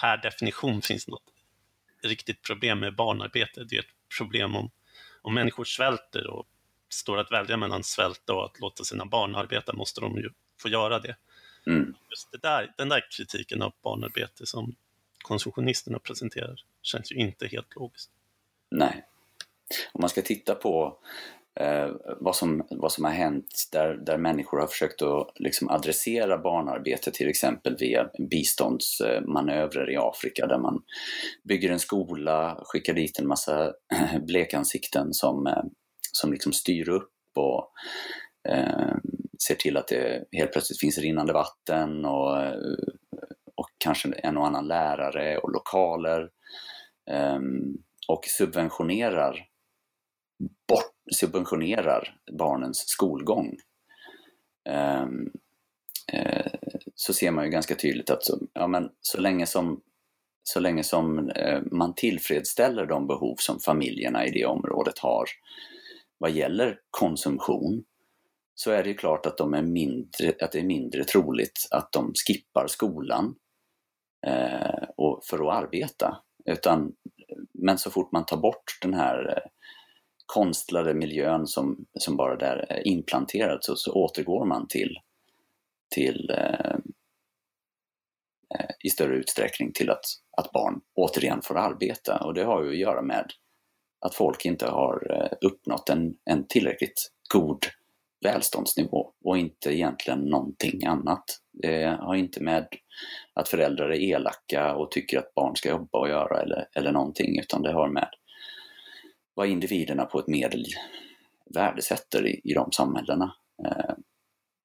per 0.00 0.16
definition 0.16 0.82
finns 0.82 1.08
något 1.08 1.24
riktigt 2.02 2.42
problem 2.42 2.80
med 2.80 2.96
barnarbete. 2.96 3.64
Det 3.64 3.76
är 3.76 3.80
ett 3.80 4.16
problem 4.18 4.56
om, 4.56 4.70
om 5.22 5.34
människor 5.34 5.64
svälter 5.64 6.26
och 6.26 6.46
står 6.88 7.18
att 7.18 7.32
välja 7.32 7.56
mellan 7.56 7.84
svälta 7.84 8.34
och 8.34 8.44
att 8.44 8.60
låta 8.60 8.84
sina 8.84 9.04
barn 9.04 9.34
arbeta 9.34 9.72
måste 9.72 10.00
de 10.00 10.16
ju 10.16 10.30
få 10.62 10.68
göra 10.68 10.98
det. 10.98 11.16
Mm. 11.66 11.94
Just 12.10 12.32
det 12.32 12.38
där, 12.38 12.74
den 12.76 12.88
där 12.88 13.06
kritiken 13.16 13.62
av 13.62 13.72
barnarbete 13.82 14.46
som 14.46 14.74
konsumtionisterna 15.18 15.98
presenterar 15.98 16.64
känns 16.82 17.12
ju 17.12 17.16
inte 17.16 17.46
helt 17.46 17.74
logiskt. 17.76 18.10
Nej. 18.70 19.04
Om 19.92 20.00
man 20.00 20.10
ska 20.10 20.22
titta 20.22 20.54
på 20.54 20.98
eh, 21.60 21.88
vad, 22.20 22.36
som, 22.36 22.66
vad 22.70 22.92
som 22.92 23.04
har 23.04 23.12
hänt 23.12 23.68
där, 23.72 23.94
där 23.94 24.16
människor 24.16 24.58
har 24.58 24.66
försökt 24.66 25.02
att 25.02 25.32
liksom 25.34 25.68
adressera 25.68 26.38
barnarbete 26.38 27.10
till 27.10 27.28
exempel 27.28 27.76
via 27.76 28.10
biståndsmanövrer 28.30 29.90
i 29.90 29.96
Afrika 29.96 30.46
där 30.46 30.58
man 30.58 30.82
bygger 31.42 31.70
en 31.70 31.78
skola, 31.78 32.60
skickar 32.64 32.94
dit 32.94 33.18
en 33.18 33.28
massa 33.28 33.72
blekansikten 34.26 35.14
som, 35.14 35.46
eh, 35.46 35.62
som 36.12 36.32
liksom 36.32 36.52
styr 36.52 36.88
upp 36.88 37.12
och 37.34 37.72
eh, 38.48 38.96
ser 39.48 39.54
till 39.54 39.76
att 39.76 39.88
det 39.88 40.24
helt 40.32 40.52
plötsligt 40.52 40.80
finns 40.80 40.98
rinnande 40.98 41.32
vatten 41.32 42.04
och, 42.04 42.36
och 43.09 43.09
kanske 43.80 44.12
en 44.12 44.36
och 44.36 44.46
annan 44.46 44.68
lärare 44.68 45.38
och 45.38 45.52
lokaler. 45.52 46.30
Ehm, 47.10 47.76
och 48.08 48.24
subventionerar, 48.24 49.46
bort, 50.68 51.14
subventionerar 51.14 52.16
barnens 52.38 52.88
skolgång. 52.88 53.56
Ehm, 54.68 55.30
eh, 56.12 56.52
så 56.94 57.14
ser 57.14 57.30
man 57.30 57.44
ju 57.44 57.50
ganska 57.50 57.74
tydligt 57.74 58.10
att 58.10 58.24
så, 58.24 58.38
ja, 58.52 58.66
men 58.66 58.90
så 59.00 59.20
länge 59.20 59.46
som 59.46 59.80
så 60.42 60.60
länge 60.60 60.84
som 60.84 61.30
eh, 61.30 61.62
man 61.72 61.94
tillfredsställer 61.94 62.86
de 62.86 63.06
behov 63.06 63.36
som 63.38 63.60
familjerna 63.60 64.26
i 64.26 64.30
det 64.30 64.46
området 64.46 64.98
har 64.98 65.24
vad 66.18 66.30
gäller 66.30 66.78
konsumtion 66.90 67.84
så 68.54 68.70
är 68.70 68.84
det 68.84 68.94
klart 68.94 69.26
att, 69.26 69.38
de 69.38 69.54
är 69.54 69.62
mindre, 69.62 70.32
att 70.40 70.52
det 70.52 70.58
är 70.58 70.64
mindre 70.64 71.04
troligt 71.04 71.68
att 71.70 71.92
de 71.92 72.12
skippar 72.26 72.66
skolan 72.66 73.34
eh, 74.26 74.84
och, 74.96 75.24
för 75.24 75.48
att 75.48 75.64
arbeta. 75.64 76.18
Utan, 76.44 76.92
men 77.52 77.78
så 77.78 77.90
fort 77.90 78.12
man 78.12 78.26
tar 78.26 78.36
bort 78.36 78.78
den 78.82 78.94
här 78.94 79.28
eh, 79.36 79.50
konstlade 80.26 80.94
miljön 80.94 81.46
som, 81.46 81.86
som 81.98 82.16
bara 82.16 82.36
där 82.36 82.66
är 82.68 82.88
implanterad 82.88 83.58
så, 83.64 83.76
så 83.76 83.92
återgår 83.92 84.44
man 84.44 84.68
till, 84.68 84.98
till 85.94 86.30
eh, 86.30 86.76
eh 88.54 88.70
i 88.84 88.90
större 88.90 89.16
utsträckning 89.16 89.72
till 89.72 89.90
att, 89.90 90.04
att 90.36 90.52
barn 90.52 90.80
återigen 90.94 91.42
får 91.42 91.58
arbeta. 91.58 92.24
Och 92.24 92.34
det 92.34 92.44
har 92.44 92.62
ju 92.62 92.70
att 92.70 92.76
göra 92.76 93.02
med 93.02 93.32
att 94.00 94.14
folk 94.14 94.44
inte 94.44 94.66
har 94.66 95.12
eh, 95.12 95.48
uppnått 95.48 95.88
en, 95.88 96.16
en 96.24 96.46
tillräckligt 96.46 97.12
god 97.32 97.66
välståndsnivå 98.24 99.12
och 99.24 99.38
inte 99.38 99.74
egentligen 99.74 100.20
någonting 100.20 100.86
annat. 100.86 101.24
Det 101.52 101.84
har 101.84 102.14
inte 102.14 102.42
med 102.42 102.68
att 103.34 103.48
föräldrar 103.48 103.90
är 103.90 104.00
elaka 104.00 104.74
och 104.74 104.90
tycker 104.90 105.18
att 105.18 105.34
barn 105.34 105.56
ska 105.56 105.68
jobba 105.68 105.98
och 105.98 106.08
göra 106.08 106.42
eller, 106.42 106.68
eller 106.74 106.92
någonting 106.92 107.38
utan 107.38 107.62
det 107.62 107.72
har 107.72 107.88
med 107.88 108.08
vad 109.34 109.48
individerna 109.48 110.04
på 110.04 110.18
ett 110.18 110.28
medel 110.28 110.64
värdesätter 111.54 112.26
i, 112.26 112.40
i 112.44 112.54
de 112.54 112.72
samhällena. 112.72 113.34
Eh, 113.66 113.94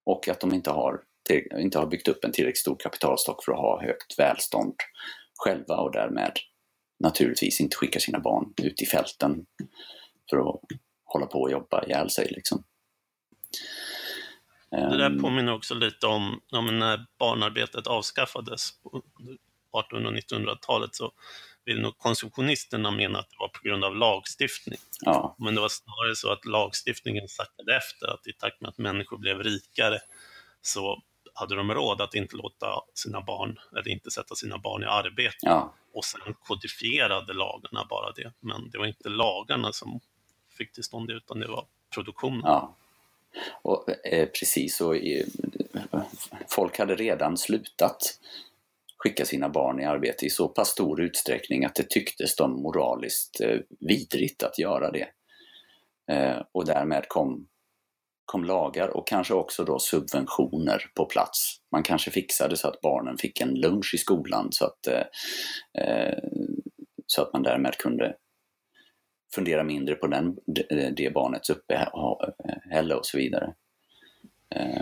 och 0.06 0.30
att 0.30 0.40
de 0.40 0.54
inte 0.54 0.72
har 0.72 1.02
inte 1.58 1.80
har 1.80 1.88
byggt 1.88 2.08
upp 2.08 2.24
en 2.24 2.32
tillräckligt 2.32 2.58
stor 2.58 2.76
kapitalstock 2.80 3.44
för 3.46 3.52
att 3.52 3.60
ha 3.60 3.82
högt 3.82 4.20
välstånd 4.20 4.76
själva 5.44 5.78
och 5.78 5.92
därmed 5.92 6.32
naturligtvis 7.00 7.62
inte 7.62 7.76
skickar 7.76 8.00
sina 8.00 8.20
barn 8.20 8.54
ut 8.62 8.82
i 8.82 8.86
fälten 8.86 9.46
för 10.30 10.38
att 10.38 10.60
hålla 11.04 11.26
på 11.26 11.42
och 11.42 11.52
jobba 11.52 11.86
ihjäl 11.86 12.10
sig. 12.10 12.28
Liksom. 12.32 12.64
Det 14.70 14.98
där 14.98 15.06
ehm. 15.06 15.22
påminner 15.22 15.54
också 15.54 15.74
lite 15.74 16.08
om, 16.08 16.42
om 16.52 16.80
när 16.80 17.06
barnarbetet 17.20 17.88
avskaffades 17.88 18.82
på 18.82 18.98
1800 19.80 20.10
och 20.10 20.16
1900-talet 20.16 20.96
så 20.96 21.12
vill 21.66 21.82
nog 21.82 21.98
konsumtionisterna 21.98 22.92
mena 22.92 23.20
att 23.20 23.30
det 23.30 23.36
var 23.40 23.48
på 23.48 23.60
grund 23.64 23.84
av 23.84 23.96
lagstiftning. 23.96 24.80
Ja. 25.02 25.36
Men 25.40 25.56
det 25.56 25.62
var 25.62 25.70
snarare 25.70 26.16
så 26.16 26.32
att 26.32 26.46
lagstiftningen 26.46 27.28
sackade 27.28 27.78
efter, 27.78 28.08
att 28.08 28.28
i 28.28 28.34
takt 28.34 28.62
med 28.62 28.70
att 28.70 28.78
människor 28.78 29.18
blev 29.18 29.44
rikare 29.44 30.00
så 30.62 31.02
hade 31.34 31.56
de 31.56 31.74
råd 31.74 32.02
att 32.02 32.16
inte 32.16 32.36
låta 32.36 32.68
sina 32.94 33.22
barn, 33.22 33.60
eller 33.72 33.88
inte 33.88 34.12
sätta 34.12 34.36
sina 34.36 34.58
barn 34.58 34.84
i 34.84 34.86
arbete. 34.86 35.38
Ja. 35.42 35.74
Och 35.94 36.06
sen 36.06 36.22
kodifierade 36.44 37.34
lagarna 37.34 37.86
bara 37.90 38.12
det. 38.12 38.34
Men 38.40 38.70
det 38.70 38.78
var 38.78 38.86
inte 38.86 39.10
lagarna 39.10 39.72
som 39.72 40.00
fick 40.58 40.74
till 40.74 40.84
stånd 40.84 41.08
det, 41.08 41.14
utan 41.14 41.40
det 41.40 41.48
var 41.48 41.66
produktionen. 41.94 42.42
Ja. 42.44 42.76
Och, 43.62 44.06
eh, 44.06 44.28
precis, 44.40 44.82
och 44.82 44.96
eh, 44.96 45.26
folk 46.48 46.80
hade 46.80 46.96
redan 46.96 47.38
slutat 47.38 48.20
skicka 48.98 49.26
sina 49.26 49.50
barn 49.50 49.80
i 49.80 49.86
arbete 49.86 50.26
i 50.26 50.30
så 50.30 50.48
pass 50.48 50.70
stor 50.70 51.02
utsträckning 51.02 51.66
att 51.66 51.76
det 51.76 51.90
tycktes 51.90 52.36
dem 52.36 52.52
moraliskt 52.52 53.42
eh, 53.42 53.58
vidrigt 53.80 54.44
att 54.44 54.60
göra 54.60 54.92
det. 54.92 55.08
Eh, 56.12 56.42
och 56.52 56.66
därmed 56.66 57.08
kom 57.08 57.48
kom 58.26 58.44
lagar 58.44 58.88
och 58.98 59.08
kanske 59.08 59.34
också 59.34 59.64
då 59.64 59.80
subventioner 59.80 60.92
på 60.96 61.06
plats. 61.06 61.58
Man 61.72 61.84
kanske 61.84 62.12
fixade 62.12 62.58
så 62.58 62.68
att 62.68 62.82
barnen 62.82 63.18
fick 63.18 63.42
en 63.42 63.54
lunch 63.54 63.92
i 63.94 63.98
skolan 63.98 64.48
så 64.52 64.66
att, 64.66 64.88
eh, 64.88 65.04
eh 65.84 66.20
så 67.08 67.22
att 67.22 67.34
man 67.34 67.44
därmed 67.44 67.78
kunde 67.78 68.16
fundera 69.36 69.64
mindre 69.64 69.96
på 69.96 70.08
den, 70.08 70.36
det 70.96 71.14
barnets 71.14 71.50
uppehälle 71.50 72.96
och 72.96 73.06
så 73.06 73.18
vidare. 73.18 73.54
Eh. 74.56 74.82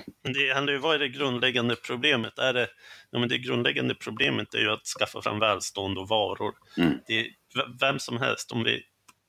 Det, 0.65 0.77
vad 0.77 0.95
är 0.95 0.99
det 0.99 1.09
grundläggande 1.09 1.75
problemet? 1.75 2.39
Är 2.39 2.53
det, 2.53 2.67
ja, 3.11 3.19
men 3.19 3.29
det 3.29 3.37
grundläggande 3.37 3.95
problemet 3.95 4.53
är 4.53 4.59
ju 4.59 4.71
att 4.71 4.85
skaffa 4.85 5.21
fram 5.21 5.39
välstånd 5.39 5.97
och 5.97 6.07
varor. 6.07 6.53
Mm. 6.77 6.99
Det, 7.07 7.27
vem 7.79 7.99
som 7.99 8.17
helst, 8.17 8.51
om 8.51 8.63
vi 8.63 8.83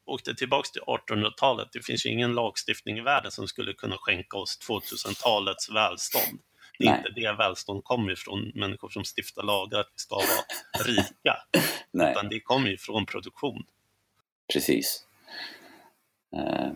åkte 0.06 0.34
tillbaks 0.34 0.70
till 0.70 0.82
1800-talet, 0.82 1.68
det 1.72 1.86
finns 1.86 2.06
ju 2.06 2.10
ingen 2.10 2.34
lagstiftning 2.34 2.98
i 2.98 3.00
världen 3.00 3.30
som 3.30 3.48
skulle 3.48 3.72
kunna 3.72 3.96
skänka 3.98 4.36
oss 4.36 4.58
2000-talets 4.68 5.70
välstånd. 5.70 6.40
Det 6.78 6.84
är 6.84 6.90
Nej. 6.90 6.98
inte 6.98 7.20
det 7.20 7.32
välstånd 7.32 7.84
kommer 7.84 8.12
ifrån 8.12 8.52
människor 8.54 8.88
som 8.88 9.04
stiftar 9.04 9.42
lagar 9.42 9.80
att 9.80 9.90
vi 9.94 9.98
ska 9.98 10.14
vara 10.14 10.24
rika, 10.84 11.36
Nej. 11.92 12.10
utan 12.10 12.28
det 12.28 12.40
kommer 12.40 12.70
ju 12.70 12.76
från 12.76 13.06
produktion. 13.06 13.64
Precis. 14.52 15.06
Uh, 16.36 16.72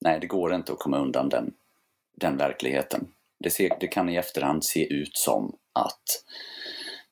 nej, 0.00 0.20
det 0.20 0.26
går 0.26 0.54
inte 0.54 0.72
att 0.72 0.78
komma 0.78 0.98
undan 0.98 1.28
den, 1.28 1.54
den 2.16 2.36
verkligheten. 2.36 3.08
Det, 3.38 3.50
ser, 3.50 3.76
det 3.80 3.88
kan 3.88 4.08
i 4.08 4.16
efterhand 4.16 4.64
se 4.64 4.92
ut 4.92 5.16
som 5.16 5.56
att 5.72 6.24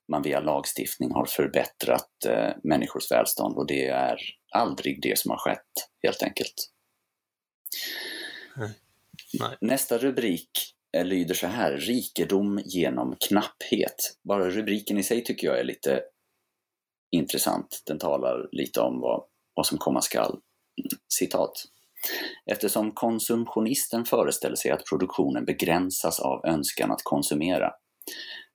man 0.09 0.23
via 0.23 0.41
lagstiftning 0.41 1.13
har 1.13 1.25
förbättrat 1.25 2.11
uh, 2.29 2.51
människors 2.63 3.11
välstånd 3.11 3.57
och 3.57 3.67
det 3.67 3.87
är 3.87 4.19
aldrig 4.51 5.03
det 5.03 5.19
som 5.19 5.31
har 5.31 5.39
skett, 5.39 5.91
helt 6.03 6.23
enkelt. 6.23 6.71
Nej. 9.33 9.57
Nästa 9.61 9.99
rubrik 9.99 10.51
eh, 10.93 11.05
lyder 11.05 11.35
så 11.35 11.47
här, 11.47 11.77
rikedom 11.77 12.61
genom 12.65 13.17
knapphet. 13.29 14.19
Bara 14.23 14.51
rubriken 14.51 14.99
i 14.99 15.03
sig 15.03 15.25
tycker 15.25 15.47
jag 15.47 15.61
är 15.61 15.65
lite 15.65 16.03
intressant. 17.11 17.83
Den 17.87 17.99
talar 17.99 18.49
lite 18.53 18.81
om 18.81 19.01
vad, 19.01 19.25
vad 19.57 19.67
som 19.67 19.79
komma 19.79 20.01
skall. 20.01 20.39
Citat. 21.09 21.53
Eftersom 22.47 22.93
konsumtionisten 22.93 24.05
föreställer 24.05 24.57
sig 24.57 24.71
att 24.71 24.85
produktionen 24.85 25.45
begränsas 25.45 26.21
av 26.21 26.47
önskan 26.47 26.93
att 26.93 27.03
konsumera 27.03 27.73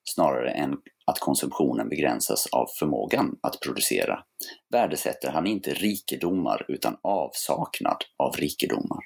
snarare 0.03 0.51
än 0.51 0.77
att 1.05 1.19
konsumtionen 1.19 1.89
begränsas 1.89 2.47
av 2.51 2.67
förmågan 2.79 3.39
att 3.41 3.59
producera, 3.59 4.23
värdesätter 4.69 5.31
han 5.31 5.47
inte 5.47 5.73
rikedomar 5.73 6.65
utan 6.67 6.97
avsaknad 7.01 7.97
av 8.17 8.35
rikedomar. 8.35 8.99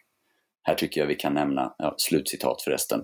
Här 0.63 0.75
tycker 0.75 1.01
jag 1.01 1.07
vi 1.07 1.15
kan 1.15 1.33
nämna, 1.33 1.75
ja, 1.77 1.95
slutcitat 1.97 2.61
förresten, 2.61 3.01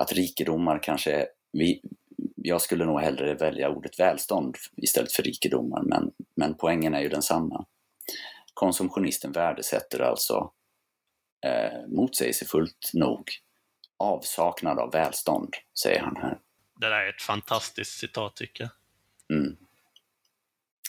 att 0.00 0.12
rikedomar 0.12 0.82
kanske, 0.82 1.26
vi, 1.52 1.82
jag 2.36 2.60
skulle 2.60 2.84
nog 2.84 3.00
hellre 3.00 3.34
välja 3.34 3.70
ordet 3.70 4.00
välstånd 4.00 4.56
istället 4.76 5.12
för 5.12 5.22
rikedomar, 5.22 5.82
men, 5.82 6.10
men 6.36 6.54
poängen 6.54 6.94
är 6.94 7.00
ju 7.00 7.08
densamma. 7.08 7.66
Konsumtionisten 8.58 9.32
värdesätter 9.32 10.00
alltså 10.00 10.52
eh, 11.46 11.88
motsägelsefullt 11.88 12.90
nog 12.94 13.30
avsaknad 13.96 14.78
av 14.78 14.90
välstånd, 14.92 15.54
säger 15.82 16.00
han 16.00 16.16
här. 16.16 16.38
Det 16.80 16.88
där 16.88 16.96
är 16.96 17.08
ett 17.08 17.22
fantastiskt 17.22 17.98
citat 17.98 18.36
tycker 18.36 18.64
jag. 18.64 19.38
Mm. 19.38 19.56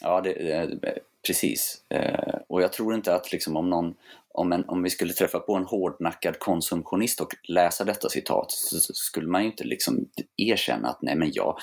Ja, 0.01 0.21
det, 0.21 0.33
det, 0.33 0.99
precis. 1.27 1.83
Eh, 1.89 2.35
och 2.47 2.61
jag 2.61 2.73
tror 2.73 2.95
inte 2.95 3.15
att 3.15 3.31
liksom 3.31 3.57
om 3.57 3.69
någon 3.69 3.95
om, 4.27 4.51
en, 4.51 4.69
om 4.69 4.83
vi 4.83 4.89
skulle 4.89 5.13
träffa 5.13 5.39
på 5.39 5.55
en 5.55 5.65
hårdnackad 5.65 6.39
konsumtionist 6.39 7.21
och 7.21 7.35
läsa 7.43 7.83
detta 7.83 8.09
citat 8.09 8.51
så, 8.51 8.79
så 8.79 8.93
skulle 8.93 9.27
man 9.27 9.41
ju 9.41 9.47
inte 9.51 9.63
liksom 9.63 10.09
erkänna 10.37 10.89
att 10.89 11.01
nej 11.01 11.15
men 11.15 11.31
jag, 11.33 11.59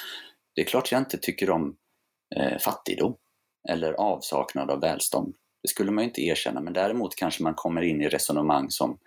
det 0.55 0.61
är 0.61 0.65
klart 0.67 0.93
jag 0.93 1.01
inte 1.01 1.19
tycker 1.19 1.51
om 1.51 1.77
eh, 2.37 2.59
fattigdom 2.59 3.17
eller 3.69 3.93
avsaknad 3.93 4.71
av 4.71 4.81
välstånd. 4.81 5.35
Det 5.67 5.71
skulle 5.71 5.91
man 5.91 6.05
ju 6.05 6.09
inte 6.09 6.23
erkänna, 6.23 6.61
men 6.61 6.73
däremot 6.73 7.17
kanske 7.17 7.43
man 7.43 7.55
kommer 7.55 7.83
in 7.83 8.03
i 8.03 8.09
resonemang 8.09 8.71
som 8.71 8.99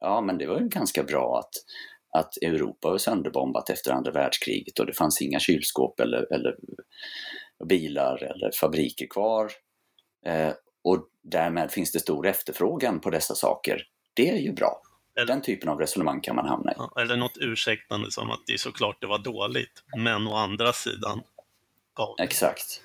ja 0.00 0.20
men 0.20 0.38
det 0.38 0.46
var 0.46 0.60
ju 0.60 0.68
ganska 0.68 1.02
bra 1.02 1.38
att 1.38 1.54
att 2.18 2.36
Europa 2.36 2.90
var 2.90 2.98
sönderbombat 2.98 3.70
efter 3.70 3.92
andra 3.92 4.10
världskriget 4.10 4.78
och 4.78 4.86
det 4.86 4.92
fanns 4.92 5.22
inga 5.22 5.40
kylskåp 5.40 6.00
eller, 6.00 6.32
eller 6.32 6.56
bilar 7.64 8.22
eller 8.22 8.50
fabriker 8.60 9.06
kvar. 9.06 9.52
Eh, 10.26 10.52
och 10.84 11.08
därmed 11.22 11.70
finns 11.70 11.92
det 11.92 12.00
stor 12.00 12.26
efterfrågan 12.26 13.00
på 13.00 13.10
dessa 13.10 13.34
saker. 13.34 13.82
Det 14.14 14.30
är 14.30 14.38
ju 14.38 14.52
bra. 14.52 14.82
Eller, 15.16 15.26
Den 15.26 15.42
typen 15.42 15.68
av 15.68 15.78
resonemang 15.78 16.20
kan 16.20 16.36
man 16.36 16.46
hamna 16.46 16.72
i. 16.72 17.00
Eller 17.00 17.16
något 17.16 17.38
ursäktande 17.40 18.10
som 18.10 18.30
att 18.30 18.40
det 18.46 18.52
är 18.52 18.58
såklart 18.58 19.00
det 19.00 19.06
var 19.06 19.18
dåligt, 19.18 19.82
men 19.96 20.26
å 20.26 20.34
andra 20.34 20.72
sidan 20.72 21.22
gav 21.94 22.14
Exakt. 22.18 22.82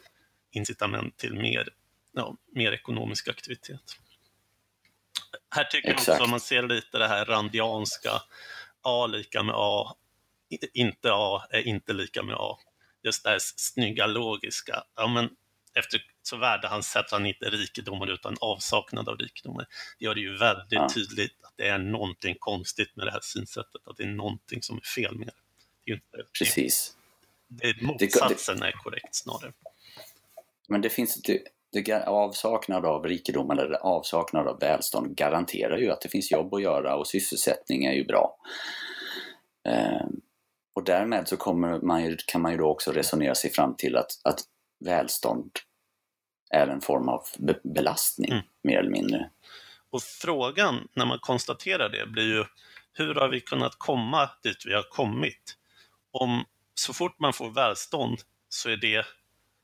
incitament 0.52 1.18
till 1.18 1.34
mer, 1.34 1.70
ja, 2.12 2.38
mer 2.56 2.72
ekonomisk 2.72 3.28
aktivitet. 3.28 3.98
här 5.50 5.64
tycker 5.64 5.90
Exakt. 5.90 6.08
jag 6.08 6.16
också 6.16 6.30
man 6.30 6.40
ser 6.40 6.64
lite 6.64 6.98
det 6.98 7.08
här 7.08 7.26
randianska, 7.26 8.22
A 8.82 9.08
lika 9.08 9.44
med 9.44 9.56
A, 9.58 9.96
inte 10.74 11.10
A 11.14 11.48
är 11.50 11.68
inte 11.68 11.94
lika 11.94 12.24
med 12.24 12.36
A. 12.40 12.58
Just 13.04 13.24
det 13.24 13.30
här 13.30 13.40
snygga 13.40 14.08
logiska. 14.08 14.84
Ja, 14.96 15.08
men 15.08 15.30
efter 15.74 16.02
så 16.24 16.38
värde 16.38 16.68
han 16.68 17.26
inte 17.26 17.50
rikedomar 17.50 18.08
utan 18.08 18.38
avsaknad 18.42 19.10
av 19.10 19.18
rikedomar. 19.18 19.66
Det 20.00 20.06
gör 20.06 20.16
det 20.16 20.22
ju 20.22 20.38
väldigt 20.38 20.72
ja. 20.72 20.90
tydligt 20.90 21.44
att 21.44 21.54
det 21.56 21.68
är 21.68 21.78
någonting 21.78 22.36
konstigt 22.40 22.96
med 22.96 23.08
det 23.08 23.12
här 23.12 23.20
synsättet, 23.22 23.82
att 23.88 23.98
det 23.98 24.04
är 24.04 24.08
någonting 24.08 24.62
som 24.62 24.78
är 24.78 24.82
fel 24.82 25.18
med 25.18 25.28
det. 25.28 25.34
det 25.86 25.92
är 25.92 25.96
inte, 25.96 26.30
Precis. 26.40 26.96
Det, 27.48 27.74
det, 27.74 27.82
motsatsen 27.82 28.60
det, 28.60 28.68
är 28.68 28.72
korrekt 28.72 29.16
snarare. 29.16 29.54
Men 30.68 30.82
det 30.82 30.90
finns, 30.90 31.16
det, 31.16 31.44
det, 31.72 32.08
avsaknad 32.08 32.86
av 32.86 33.06
rikedom 33.06 33.52
eller 33.52 33.72
avsaknad 33.74 34.48
av 34.48 34.60
välstånd 34.60 35.16
garanterar 35.16 35.78
ju 35.78 35.92
att 35.92 36.02
det 36.02 36.10
finns 36.10 36.32
jobb 36.32 36.54
att 36.54 36.62
göra 36.62 36.96
och 36.96 37.08
sysselsättning 37.08 37.86
är 37.86 37.94
ju 37.94 38.06
bra. 38.06 38.38
Eh, 39.68 40.08
och 40.74 40.84
därmed 40.84 41.28
så 41.28 41.38
kommer 41.38 41.80
man 41.80 42.04
ju, 42.04 42.18
kan 42.28 42.42
man 42.42 42.52
ju 42.52 42.58
då 42.58 42.70
också 42.70 42.92
resonera 42.92 43.36
sig 43.36 43.52
fram 43.52 43.76
till 43.76 43.98
att, 43.98 44.12
att 44.24 44.40
välstånd 44.86 45.52
är 46.50 46.68
en 46.68 46.82
form 46.82 47.10
av 47.10 47.24
be 47.38 47.60
belastning, 47.64 48.32
mm. 48.32 48.44
mer 48.64 48.78
eller 48.78 48.92
mindre. 48.92 49.30
Och 49.90 50.02
frågan 50.02 50.88
när 50.94 51.06
man 51.06 51.20
konstaterar 51.20 51.90
det 51.90 52.06
blir 52.08 52.36
ju, 52.38 52.46
hur 52.94 53.16
har 53.16 53.30
vi 53.30 53.42
kunnat 53.42 53.76
komma 53.78 54.30
dit 54.44 54.64
vi 54.66 54.74
har 54.74 54.90
kommit? 54.90 55.58
Om 56.12 56.46
så 56.74 56.94
fort 56.94 57.20
man 57.20 57.34
får 57.34 57.50
välstånd 57.50 58.18
så 58.50 58.70
är 58.70 58.78
det 58.78 59.06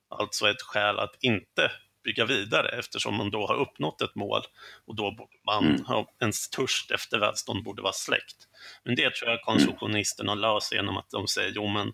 alltså 0.09 0.49
ett 0.49 0.61
skäl 0.61 0.99
att 0.99 1.15
inte 1.21 1.71
bygga 2.03 2.25
vidare 2.25 2.79
eftersom 2.79 3.15
man 3.15 3.29
då 3.31 3.47
har 3.47 3.55
uppnått 3.55 4.01
ett 4.01 4.15
mål 4.15 4.41
och 4.85 4.95
då 4.95 5.11
borde 5.11 5.37
man 5.45 5.65
mm. 5.65 5.85
ha, 5.85 6.15
ens 6.19 6.49
törst 6.49 6.91
efter 6.91 7.19
välstånd 7.19 7.63
borde 7.63 7.81
vara 7.81 7.93
släckt. 7.93 8.47
Men 8.83 8.95
det 8.95 9.15
tror 9.15 9.31
jag 9.31 9.41
konsumtionisterna 9.41 10.35
löser 10.35 10.75
genom 10.75 10.97
att 10.97 11.09
de 11.09 11.27
säger, 11.27 11.51
jo 11.55 11.67
men 11.67 11.87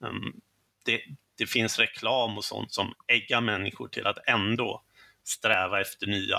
um, 0.00 0.40
det, 0.84 1.00
det 1.38 1.46
finns 1.46 1.78
reklam 1.78 2.38
och 2.38 2.44
sånt 2.44 2.72
som 2.72 2.94
äggar 3.08 3.40
människor 3.40 3.88
till 3.88 4.06
att 4.06 4.28
ändå 4.28 4.84
sträva 5.24 5.80
efter 5.80 6.06
nya, 6.06 6.38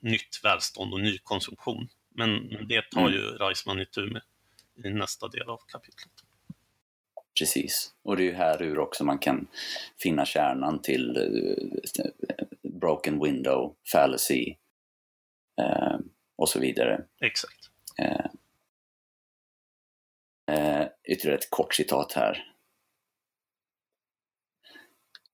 nytt 0.00 0.40
välstånd 0.42 0.94
och 0.94 1.00
ny 1.00 1.18
konsumtion. 1.18 1.88
Men 2.14 2.48
det 2.68 2.90
tar 2.90 3.00
mm. 3.00 3.12
ju 3.12 3.20
Reisman 3.20 3.80
itu 3.80 4.06
med 4.06 4.22
i 4.84 4.90
nästa 4.90 5.28
del 5.28 5.48
av 5.48 5.60
kapitlet. 5.68 6.17
Precis, 7.38 7.94
och 8.02 8.16
det 8.16 8.22
är 8.22 8.24
ju 8.24 8.32
här 8.32 8.62
ur 8.62 8.78
också 8.78 9.04
man 9.04 9.18
kan 9.18 9.46
finna 10.02 10.24
kärnan 10.24 10.82
till 10.82 11.16
uh, 11.16 12.10
broken 12.62 13.24
window, 13.24 13.76
fallacy 13.92 14.56
uh, 15.60 15.98
och 16.36 16.48
så 16.48 16.60
vidare. 16.60 17.04
Exakt. 17.20 17.70
Uh, 18.02 18.26
ytterligare 21.04 21.38
ett 21.38 21.50
kort 21.50 21.74
citat 21.74 22.12
här. 22.12 22.54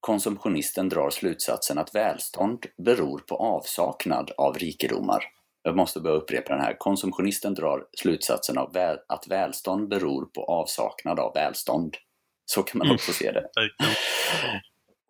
Konsumtionisten 0.01 0.88
drar 0.88 1.11
slutsatsen 1.11 1.79
att 1.79 1.95
välstånd 1.95 2.67
beror 2.77 3.19
på 3.19 3.37
avsaknad 3.37 4.31
av 4.38 4.59
rikedomar. 4.59 5.25
Jag 5.66 5.77
måste 5.77 6.00
börja 6.00 6.16
upprepa 6.16 6.53
den 6.53 6.62
här. 6.62 6.77
Konsumtionisten 6.79 7.55
drar 7.55 7.87
slutsatsen 7.98 8.59
av 8.59 8.72
väl, 8.72 8.98
att 9.09 9.27
välstånd 9.29 9.88
beror 9.88 10.27
på 10.27 10.44
avsaknad 10.44 11.20
av 11.20 11.35
välstånd. 11.35 11.96
Så 12.44 12.62
kan 12.62 12.79
man 12.79 12.90
också 12.90 13.12
se 13.12 13.33
det. 13.33 13.48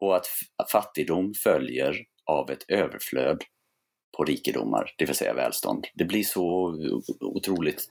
Och 0.01 0.17
att 0.17 0.27
fattigdom 0.73 1.35
följer 1.35 1.97
av 2.25 2.51
ett 2.51 2.65
överflöd 2.69 3.43
på 4.17 4.25
rikedomar, 4.25 4.95
det 4.99 5.05
vill 5.05 5.15
säga 5.15 5.35
välstånd. 5.35 5.87
Det 5.95 6.05
blir 6.05 6.23
så 6.23 6.77
otroligt, 7.21 7.91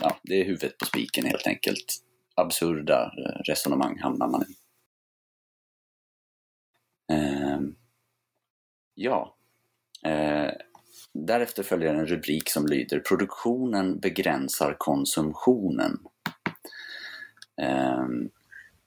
ja, 0.00 0.16
det 0.22 0.40
är 0.40 0.44
huvudet 0.44 0.78
på 0.78 0.84
spiken 0.84 1.24
helt 1.24 1.46
enkelt. 1.46 1.94
Absurda 2.36 3.12
resonemang 3.44 3.98
hamnar 3.98 4.28
man 4.28 4.42
i. 4.42 4.54
Eh, 7.12 7.60
ja. 8.94 9.36
Eh, 10.04 10.50
därefter 11.14 11.62
följer 11.62 11.94
en 11.94 12.06
rubrik 12.06 12.50
som 12.50 12.66
lyder 12.66 12.98
Produktionen 12.98 14.00
begränsar 14.00 14.76
konsumtionen. 14.78 15.98
Um, 17.62 18.30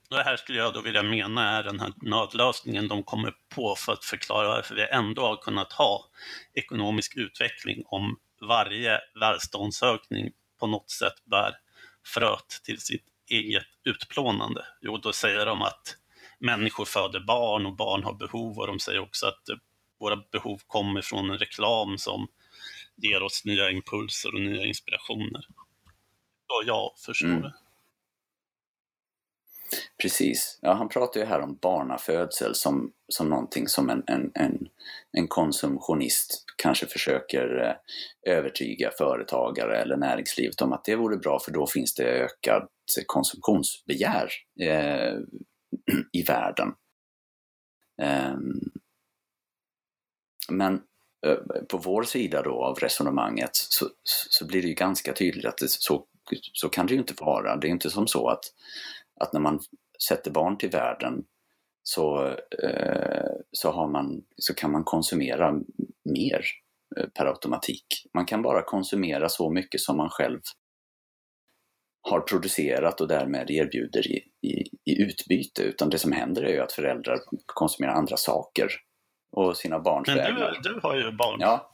det 0.09 0.23
här 0.23 0.37
skulle 0.37 0.57
jag 0.57 0.73
då 0.73 0.81
vilja 0.81 1.03
mena 1.03 1.57
är 1.57 1.63
den 1.63 1.79
här 1.79 1.93
nödlösningen 2.01 2.87
de 2.87 3.03
kommer 3.03 3.33
på 3.55 3.75
för 3.75 3.93
att 3.93 4.05
förklara 4.05 4.47
varför 4.47 4.75
vi 4.75 4.87
ändå 4.87 5.21
har 5.21 5.35
kunnat 5.35 5.73
ha 5.73 6.05
ekonomisk 6.53 7.17
utveckling 7.17 7.83
om 7.85 8.17
varje 8.41 8.99
välståndsökning 9.19 10.31
på 10.59 10.67
något 10.67 10.89
sätt 10.89 11.25
bär 11.25 11.51
fröet 12.05 12.49
till 12.63 12.79
sitt 12.79 13.05
eget 13.29 13.63
utplånande. 13.83 14.65
Jo, 14.81 14.97
då 14.97 15.13
säger 15.13 15.45
de 15.45 15.61
att 15.61 15.97
människor 16.39 16.85
föder 16.85 17.19
barn 17.19 17.65
och 17.65 17.75
barn 17.75 18.03
har 18.03 18.13
behov 18.13 18.57
och 18.57 18.67
de 18.67 18.79
säger 18.79 18.99
också 18.99 19.27
att 19.27 19.43
våra 19.99 20.15
behov 20.31 20.59
kommer 20.67 21.01
från 21.01 21.29
en 21.29 21.37
reklam 21.37 21.97
som 21.97 22.27
ger 22.95 23.23
oss 23.23 23.45
nya 23.45 23.71
impulser 23.71 24.35
och 24.35 24.41
nya 24.41 24.65
inspirationer. 24.65 25.47
Ja, 26.47 26.63
jag 26.65 26.91
förstår 27.05 27.27
mm. 27.27 27.41
det. 27.41 27.53
Precis. 30.01 30.59
Ja, 30.61 30.73
han 30.73 30.89
pratar 30.89 31.19
ju 31.19 31.25
här 31.25 31.41
om 31.41 31.57
barnafödsel 31.61 32.55
som, 32.55 32.91
som 33.07 33.29
någonting 33.29 33.67
som 33.67 33.89
en, 33.89 34.03
en, 34.07 34.31
en, 34.33 34.67
en 35.11 35.27
konsumtionist 35.27 36.43
kanske 36.57 36.85
försöker 36.85 37.63
eh, 37.63 38.33
övertyga 38.33 38.91
företagare 38.97 39.77
eller 39.77 39.97
näringslivet 39.97 40.61
om 40.61 40.73
att 40.73 40.85
det 40.85 40.95
vore 40.95 41.17
bra 41.17 41.39
för 41.39 41.51
då 41.51 41.67
finns 41.67 41.95
det 41.95 42.03
ökat 42.03 42.69
konsumtionsbegär 43.05 44.29
eh, 44.61 45.13
i 46.11 46.23
världen. 46.23 46.73
Ehm, 48.01 48.59
men 50.49 50.73
eh, 51.25 51.63
på 51.69 51.77
vår 51.77 52.03
sida 52.03 52.41
då 52.41 52.63
av 52.63 52.75
resonemanget 52.79 53.51
så, 53.53 53.85
så 54.03 54.45
blir 54.45 54.61
det 54.61 54.67
ju 54.67 54.73
ganska 54.73 55.13
tydligt 55.13 55.45
att 55.45 55.57
det, 55.57 55.69
så, 55.69 56.05
så 56.53 56.69
kan 56.69 56.87
det 56.87 56.93
ju 56.93 56.99
inte 56.99 57.13
vara. 57.19 57.55
Det 57.55 57.67
är 57.67 57.69
inte 57.69 57.89
som 57.89 58.07
så 58.07 58.29
att, 58.29 58.43
att 59.19 59.33
när 59.33 59.39
man 59.39 59.59
sätter 60.07 60.31
barn 60.31 60.57
till 60.57 60.69
världen 60.69 61.23
så, 61.83 62.27
eh, 62.63 63.31
så, 63.51 63.71
har 63.71 63.87
man, 63.87 64.23
så 64.37 64.53
kan 64.53 64.71
man 64.71 64.83
konsumera 64.83 65.53
mer 66.03 66.45
eh, 66.97 67.07
per 67.07 67.25
automatik. 67.25 67.85
Man 68.13 68.25
kan 68.25 68.41
bara 68.41 68.61
konsumera 68.61 69.29
så 69.29 69.49
mycket 69.49 69.81
som 69.81 69.97
man 69.97 70.09
själv 70.09 70.39
har 72.01 72.19
producerat 72.19 73.01
och 73.01 73.07
därmed 73.07 73.51
erbjuder 73.51 74.07
i, 74.07 74.23
i, 74.41 74.63
i, 74.91 75.01
utbyte. 75.01 75.63
Utan 75.63 75.89
det 75.89 75.99
som 75.99 76.11
händer 76.11 76.43
är 76.43 76.53
ju 76.53 76.59
att 76.59 76.71
föräldrar 76.71 77.19
konsumerar 77.45 77.93
andra 77.93 78.17
saker 78.17 78.69
och 79.35 79.57
sina 79.57 79.79
barns 79.79 80.07
Men 80.07 80.17
du, 80.17 80.59
du 80.63 80.79
har 80.83 80.95
ju 80.95 81.11
barn. 81.11 81.37
Ja. 81.39 81.71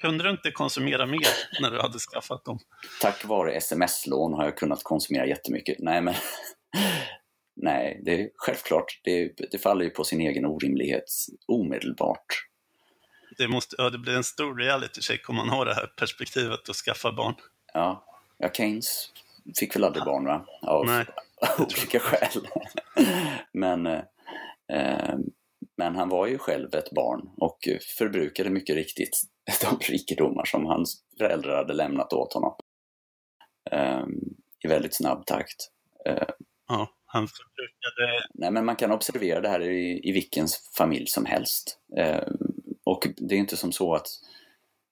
Kunde 0.00 0.24
du 0.24 0.30
inte 0.30 0.50
konsumera 0.50 1.06
mer 1.06 1.26
när 1.60 1.70
du 1.70 1.80
hade 1.80 1.98
skaffat 1.98 2.44
dem? 2.44 2.58
Tack 3.00 3.24
vare 3.24 3.52
sms-lån 3.52 4.32
har 4.32 4.44
jag 4.44 4.56
kunnat 4.56 4.82
konsumera 4.82 5.26
jättemycket. 5.26 5.76
Nej, 5.78 6.00
men 6.00 6.14
Nej, 7.56 8.00
det 8.04 8.20
är 8.20 8.30
självklart. 8.36 9.00
Det, 9.04 9.32
det 9.50 9.58
faller 9.58 9.84
ju 9.84 9.90
på 9.90 10.04
sin 10.04 10.20
egen 10.20 10.46
orimlighet 10.46 11.04
omedelbart. 11.46 12.46
Det, 13.38 13.48
måste, 13.48 13.76
ja, 13.78 13.90
det 13.90 13.98
blir 13.98 14.16
en 14.16 14.24
stor 14.24 14.56
reality 14.56 15.00
check 15.00 15.28
om 15.28 15.36
man 15.36 15.48
har 15.48 15.66
det 15.66 15.74
här 15.74 15.86
perspektivet 15.86 16.68
att 16.68 16.76
skaffa 16.76 17.12
barn. 17.12 17.34
Ja, 17.74 18.04
ja 18.38 18.50
Keynes 18.52 19.12
fick 19.58 19.76
väl 19.76 19.84
aldrig 19.84 20.04
barn 20.04 20.24
va? 20.24 20.46
Av 20.62 20.86
Nej, 20.86 21.06
olika 21.58 21.98
skäl. 22.00 22.48
men, 23.52 23.86
eh, 23.86 25.14
men 25.76 25.96
han 25.96 26.08
var 26.08 26.26
ju 26.26 26.38
själv 26.38 26.74
ett 26.74 26.90
barn 26.90 27.30
och 27.36 27.58
förbrukade 27.98 28.50
mycket 28.50 28.76
riktigt 28.76 29.20
de 29.60 29.92
rikedomar 29.92 30.44
som 30.44 30.66
hans 30.66 31.04
föräldrar 31.18 31.56
hade 31.56 31.74
lämnat 31.74 32.12
åt 32.12 32.32
honom. 32.32 32.54
Eh, 33.70 34.04
I 34.64 34.68
väldigt 34.68 34.96
snabb 34.96 35.26
takt. 35.26 35.70
Eh, 36.06 36.28
ja, 36.68 36.88
han 37.06 37.28
förbrukade... 37.28 38.26
Nej, 38.34 38.50
men 38.50 38.64
man 38.64 38.76
kan 38.76 38.92
observera 38.92 39.40
det 39.40 39.48
här 39.48 39.60
i, 39.60 40.08
i 40.08 40.12
vilken 40.12 40.46
familj 40.78 41.06
som 41.06 41.24
helst. 41.24 41.80
Eh, 41.98 42.28
och 42.84 43.08
det 43.16 43.34
är 43.34 43.38
inte 43.38 43.56
som 43.56 43.72
så 43.72 43.94
att 43.94 44.06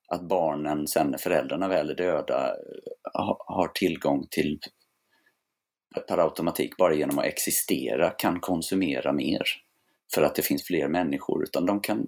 att 0.09 0.29
barnen 0.29 0.87
sen 0.87 1.07
när 1.07 1.19
föräldrarna 1.19 1.69
väl 1.69 1.91
är 1.91 1.95
döda 1.95 2.57
har 3.47 3.69
tillgång 3.69 4.27
till 4.31 4.59
per 6.09 6.19
automatik 6.19 6.77
bara 6.77 6.95
genom 6.95 7.19
att 7.19 7.25
existera 7.25 8.11
kan 8.11 8.41
konsumera 8.41 9.13
mer 9.13 9.43
för 10.15 10.23
att 10.23 10.35
det 10.35 10.43
finns 10.43 10.67
fler 10.67 10.89
människor 10.89 11.43
utan 11.43 11.67
de 11.67 11.81
kan 11.81 12.07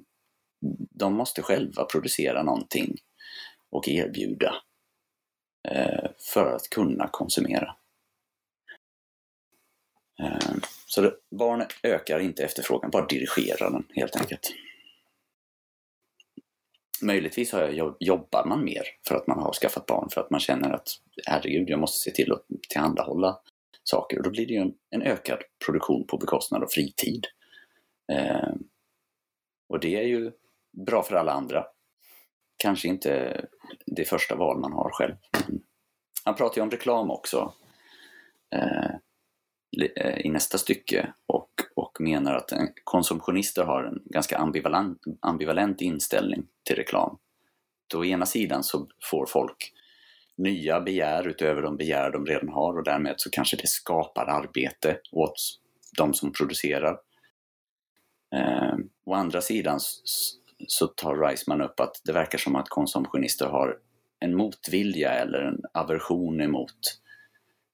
de 0.91 1.15
måste 1.15 1.43
själva 1.43 1.85
producera 1.85 2.43
någonting 2.43 2.97
och 3.71 3.89
erbjuda 3.89 4.55
eh, 5.69 6.11
för 6.35 6.53
att 6.57 6.71
kunna 6.71 7.09
konsumera. 7.09 7.77
Eh, 10.23 10.55
så 10.87 11.01
det, 11.01 11.15
barn 11.31 11.65
ökar 11.83 12.21
inte 12.21 12.45
efterfrågan, 12.45 12.91
bara 12.91 13.07
dirigerar 13.07 13.71
den 13.71 13.87
helt 13.95 14.17
enkelt. 14.17 14.55
möjligtvis 17.03 17.53
har 17.53 17.63
jag, 17.63 17.97
jobbar 18.01 18.45
man 18.45 18.65
mer 18.65 18.83
för 19.09 19.15
att 19.15 19.27
man 19.27 19.39
har 19.39 19.53
skaffat 19.53 19.87
barn, 19.87 20.09
för 20.11 20.21
att 20.21 20.31
man 20.31 20.41
känner 20.41 20.71
att 20.71 20.89
herregud, 21.27 21.71
jag 21.71 21.79
måste 21.81 21.99
se 21.99 22.17
till 22.17 22.33
att 22.33 22.45
tillhandahålla 22.69 23.39
saker. 23.83 24.19
Och 24.19 24.25
då 24.25 24.31
blir 24.31 24.47
det 24.47 24.53
ju 24.53 24.61
en, 24.61 24.75
en 24.91 25.03
ökad 25.03 25.39
produktion 25.67 26.07
på 26.07 26.19
bekostnad 26.19 26.63
av 26.63 26.67
fritid. 26.67 27.27
Eh, 28.13 28.53
och 29.69 29.81
det 29.81 29.97
är 29.97 30.07
ju 30.07 30.33
bra 30.87 31.03
för 31.03 31.17
alla 31.17 31.33
andra. 31.33 31.67
Kanske 32.57 32.89
inte 32.89 33.45
det 33.87 34.05
första 34.05 34.37
val 34.37 34.59
man 34.59 34.73
har 34.73 34.91
själv. 34.91 35.15
Han 36.25 36.35
pratar 36.35 36.57
ju 36.57 36.63
om 36.63 36.71
reklam 36.71 37.11
också 37.11 37.55
eh, 38.55 38.91
eh, 39.97 40.19
i 40.19 40.29
nästa 40.29 40.59
stycke 40.59 41.13
och, 41.27 41.51
och 41.77 42.01
menar 42.01 42.35
att 42.35 42.51
konsumtionister 42.85 43.65
har 43.65 43.85
en 43.85 44.03
ganska 44.05 44.39
ambivalent, 44.39 44.99
ambivalent 45.21 45.81
inställning 45.81 46.47
till 46.65 46.77
reklam. 46.77 47.19
Då 47.91 47.99
å 47.99 48.05
ena 48.05 48.27
sidan 48.27 48.63
så 48.63 48.89
får 49.11 49.27
folk 49.27 49.73
nya 50.37 50.81
begär 50.81 51.29
utöver 51.29 51.63
de 51.63 51.77
begär 51.77 52.11
de 52.11 52.27
redan 52.27 52.49
har 52.49 52.79
och 52.79 52.85
därmed 52.85 53.15
så 53.17 53.31
kanske 53.31 53.57
det 53.57 53.67
skapar 53.67 54.27
arbete 54.27 55.01
åt 55.13 55.37
de 55.97 56.15
som 56.15 56.33
producerar. 56.33 56.99
Eh, 58.35 58.75
å 59.05 59.15
andra 59.15 59.41
sidan 59.41 59.81
så 60.67 60.87
tar 60.87 61.17
Reisman 61.17 61.61
upp 61.61 61.81
att 61.81 62.01
det 62.05 62.13
verkar 62.13 62.39
som 62.39 62.57
att 62.57 62.69
konsumtionister 62.69 63.47
har 63.47 63.79
en 64.21 64.37
motvilja 64.37 65.11
eller 65.11 65.39
en 65.39 65.63
aversion 65.73 66.41
emot 66.41 67.01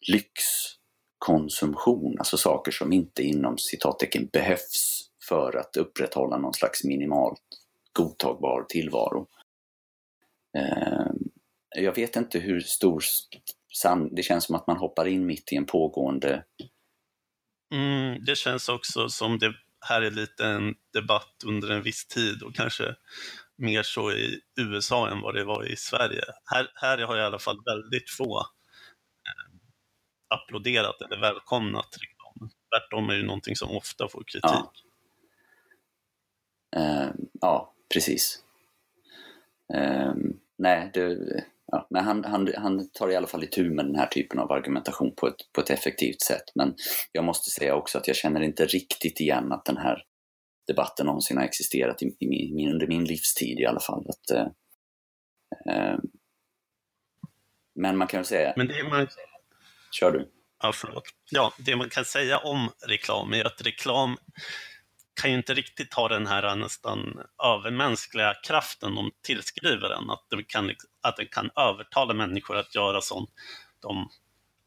lyxkonsumtion, 0.08 2.18
alltså 2.18 2.36
saker 2.36 2.72
som 2.72 2.92
inte 2.92 3.22
inom 3.22 3.58
citattecken 3.58 4.28
behövs 4.32 5.08
för 5.28 5.56
att 5.56 5.76
upprätthålla 5.76 6.38
någon 6.38 6.54
slags 6.54 6.84
minimalt 6.84 7.42
godtagbar 7.92 8.66
tillvaro. 8.68 9.26
Eh, 10.58 11.06
jag 11.76 11.94
vet 11.94 12.16
inte 12.16 12.38
hur 12.38 12.60
stor 12.60 13.02
det 14.10 14.22
känns 14.22 14.44
som 14.44 14.54
att 14.54 14.66
man 14.66 14.76
hoppar 14.76 15.06
in 15.06 15.26
mitt 15.26 15.52
i 15.52 15.56
en 15.56 15.66
pågående... 15.66 16.44
Mm, 17.74 18.24
det 18.24 18.36
känns 18.36 18.68
också 18.68 19.08
som 19.08 19.38
det 19.38 19.54
här 19.88 20.02
är 20.02 20.10
lite 20.10 20.46
en 20.46 20.74
debatt 20.92 21.42
under 21.46 21.70
en 21.70 21.82
viss 21.82 22.06
tid 22.06 22.42
och 22.42 22.54
kanske 22.54 22.94
mer 23.56 23.82
så 23.82 24.12
i 24.12 24.40
USA 24.56 25.10
än 25.10 25.20
vad 25.20 25.34
det 25.34 25.44
var 25.44 25.64
i 25.72 25.76
Sverige. 25.76 26.22
Här, 26.44 26.68
här 26.74 26.98
har 26.98 27.16
i 27.16 27.22
alla 27.22 27.38
fall 27.38 27.64
väldigt 27.64 28.10
få 28.10 28.40
eh, 28.40 29.54
applåderat 30.28 31.02
eller 31.02 31.20
välkomnat 31.20 31.98
reklamen. 32.00 32.50
Tvärtom 32.70 33.10
är 33.10 33.14
det 33.14 33.26
någonting 33.26 33.56
som 33.56 33.70
ofta 33.70 34.08
får 34.08 34.24
kritik. 34.26 34.42
Ja, 34.42 34.72
uh, 36.76 37.10
ja 37.40 37.74
precis. 37.94 38.44
Uh, 39.74 40.14
nej, 40.56 40.90
det, 40.94 41.44
ja, 41.72 41.86
men 41.90 42.04
han, 42.04 42.24
han, 42.24 42.48
han 42.56 42.90
tar 42.90 43.10
i 43.10 43.16
alla 43.16 43.26
fall 43.26 43.44
itu 43.44 43.70
med 43.70 43.84
den 43.86 43.94
här 43.94 44.06
typen 44.06 44.38
av 44.38 44.52
argumentation 44.52 45.14
på 45.14 45.26
ett, 45.28 45.52
på 45.52 45.60
ett 45.60 45.70
effektivt 45.70 46.22
sätt. 46.22 46.44
Men 46.54 46.74
jag 47.12 47.24
måste 47.24 47.50
säga 47.50 47.74
också 47.74 47.98
att 47.98 48.06
jag 48.06 48.16
känner 48.16 48.40
inte 48.40 48.64
riktigt 48.64 49.20
igen 49.20 49.52
att 49.52 49.64
den 49.64 49.76
här 49.76 50.02
debatten 50.66 51.06
någonsin 51.06 51.36
har 51.36 51.44
existerat 51.44 52.02
i, 52.02 52.16
i 52.20 52.52
min, 52.54 52.72
under 52.72 52.86
min 52.86 53.04
livstid 53.04 53.58
i 53.58 53.66
alla 53.66 53.80
fall. 53.80 54.06
Att, 54.08 54.30
eh, 54.30 54.46
eh, 55.74 55.98
men 57.74 57.96
man 57.96 58.08
kan 58.08 58.18
väl 58.18 58.26
säga... 58.26 58.54
Men 58.56 58.68
det 58.68 58.84
man... 58.88 59.08
Kör 59.90 60.12
du. 60.12 60.30
Ja, 60.62 60.72
förlåt. 60.74 61.04
Ja, 61.30 61.52
det 61.58 61.76
man 61.76 61.88
kan 61.88 62.04
säga 62.04 62.38
om 62.38 62.70
reklam 62.86 63.32
är 63.32 63.44
att 63.44 63.66
reklam 63.66 64.16
kan 65.20 65.30
ju 65.30 65.36
inte 65.36 65.54
riktigt 65.54 65.94
ha 65.94 66.08
den 66.08 66.26
här 66.26 66.56
nästan 66.56 66.98
övermänskliga 67.44 68.34
kraften 68.46 68.94
de 68.94 69.10
tillskriver 69.22 69.88
den, 69.88 70.10
att 70.10 70.26
den 70.30 70.44
kan, 70.44 70.70
att 71.02 71.16
den 71.16 71.26
kan 71.26 71.50
övertala 71.56 72.14
människor 72.14 72.56
att 72.56 72.74
göra 72.74 73.00
sånt 73.00 73.30
de 73.82 74.08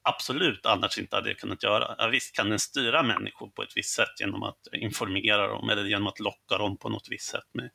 absolut 0.05 0.65
annars 0.65 0.97
inte 0.97 1.15
hade 1.15 1.33
kunnat 1.33 1.63
göra. 1.63 1.95
Ja, 1.97 2.07
visst 2.07 2.35
kan 2.35 2.49
den 2.49 2.59
styra 2.59 3.03
människor 3.03 3.47
på 3.47 3.63
ett 3.63 3.71
visst 3.77 3.95
sätt 3.95 4.19
genom 4.19 4.43
att 4.43 4.67
informera 4.73 5.47
dem 5.47 5.69
eller 5.69 5.83
genom 5.83 6.07
att 6.07 6.19
locka 6.19 6.57
dem 6.57 6.77
på 6.77 6.89
något 6.89 7.07
visst 7.09 7.29
sätt 7.29 7.49
med 7.53 7.69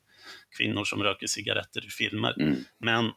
kvinnor 0.59 0.85
som 0.85 1.03
röker 1.03 1.27
cigaretter 1.27 1.87
i 1.87 1.88
filmer. 1.88 2.40
Mm. 2.40 2.57
Men, 2.79 3.12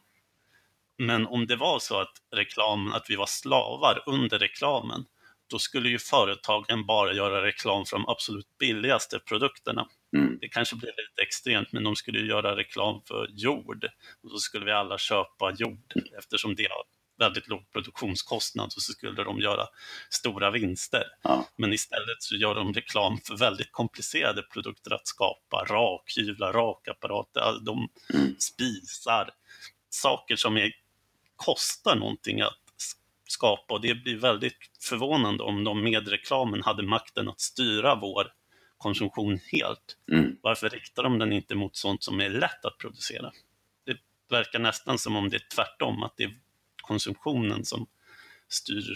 men 0.98 1.26
om 1.26 1.46
det 1.46 1.56
var 1.56 1.78
så 1.78 2.00
att 2.00 2.12
reklamen, 2.36 2.92
att 2.92 3.06
vi 3.08 3.16
var 3.16 3.26
slavar 3.26 4.02
under 4.06 4.38
reklamen, 4.38 5.04
då 5.50 5.58
skulle 5.58 5.88
ju 5.88 5.98
företagen 5.98 6.86
bara 6.86 7.12
göra 7.12 7.46
reklam 7.46 7.84
för 7.84 7.96
de 7.96 8.08
absolut 8.08 8.58
billigaste 8.58 9.18
produkterna. 9.18 9.88
Mm. 10.14 10.38
Det 10.40 10.48
kanske 10.48 10.76
blir 10.76 10.88
lite 10.88 11.22
extremt, 11.22 11.72
men 11.72 11.84
de 11.84 11.96
skulle 11.96 12.20
göra 12.20 12.56
reklam 12.56 13.02
för 13.08 13.28
jord. 13.30 13.84
Och 14.22 14.30
då 14.30 14.38
skulle 14.38 14.64
vi 14.64 14.72
alla 14.72 14.98
köpa 14.98 15.52
jord 15.58 15.92
eftersom 16.18 16.54
det 16.54 16.68
har 16.70 16.82
väldigt 17.18 17.48
låg 17.48 17.70
produktionskostnad 17.72 18.66
och 18.76 18.82
så 18.82 18.92
skulle 18.92 19.24
de 19.24 19.40
göra 19.40 19.66
stora 20.10 20.50
vinster. 20.50 21.04
Ja. 21.22 21.48
Men 21.56 21.72
istället 21.72 22.22
så 22.22 22.36
gör 22.36 22.54
de 22.54 22.72
reklam 22.72 23.18
för 23.18 23.36
väldigt 23.36 23.72
komplicerade 23.72 24.42
produkter 24.42 24.94
att 24.94 25.06
skapa, 25.06 25.64
rakhyvlar, 25.64 26.52
rakapparater, 26.52 27.64
de 27.66 27.88
mm. 28.14 28.38
spisar, 28.38 29.30
saker 29.90 30.36
som 30.36 30.56
är, 30.56 30.72
kostar 31.36 31.96
någonting 31.96 32.40
att 32.40 32.58
skapa 33.28 33.74
och 33.74 33.80
det 33.80 33.94
blir 33.94 34.16
väldigt 34.16 34.58
förvånande 34.80 35.42
om 35.42 35.64
de 35.64 35.82
med 35.82 36.08
reklamen 36.08 36.62
hade 36.62 36.82
makten 36.82 37.28
att 37.28 37.40
styra 37.40 37.94
vår 37.94 38.26
konsumtion 38.84 39.40
helt. 39.52 39.96
Mm. 40.12 40.36
Varför 40.42 40.68
riktar 40.68 41.02
de 41.02 41.18
den 41.18 41.32
inte 41.32 41.54
mot 41.54 41.76
sånt 41.76 42.02
som 42.02 42.20
är 42.20 42.28
lätt 42.28 42.64
att 42.64 42.78
producera? 42.78 43.32
Det 43.84 43.96
verkar 44.30 44.58
nästan 44.58 44.98
som 44.98 45.16
om 45.16 45.28
det 45.30 45.36
är 45.36 45.46
tvärtom, 45.54 46.02
att 46.02 46.16
det 46.16 46.24
är 46.24 46.38
konsumtionen 46.82 47.64
som 47.64 47.86
styr 48.48 48.94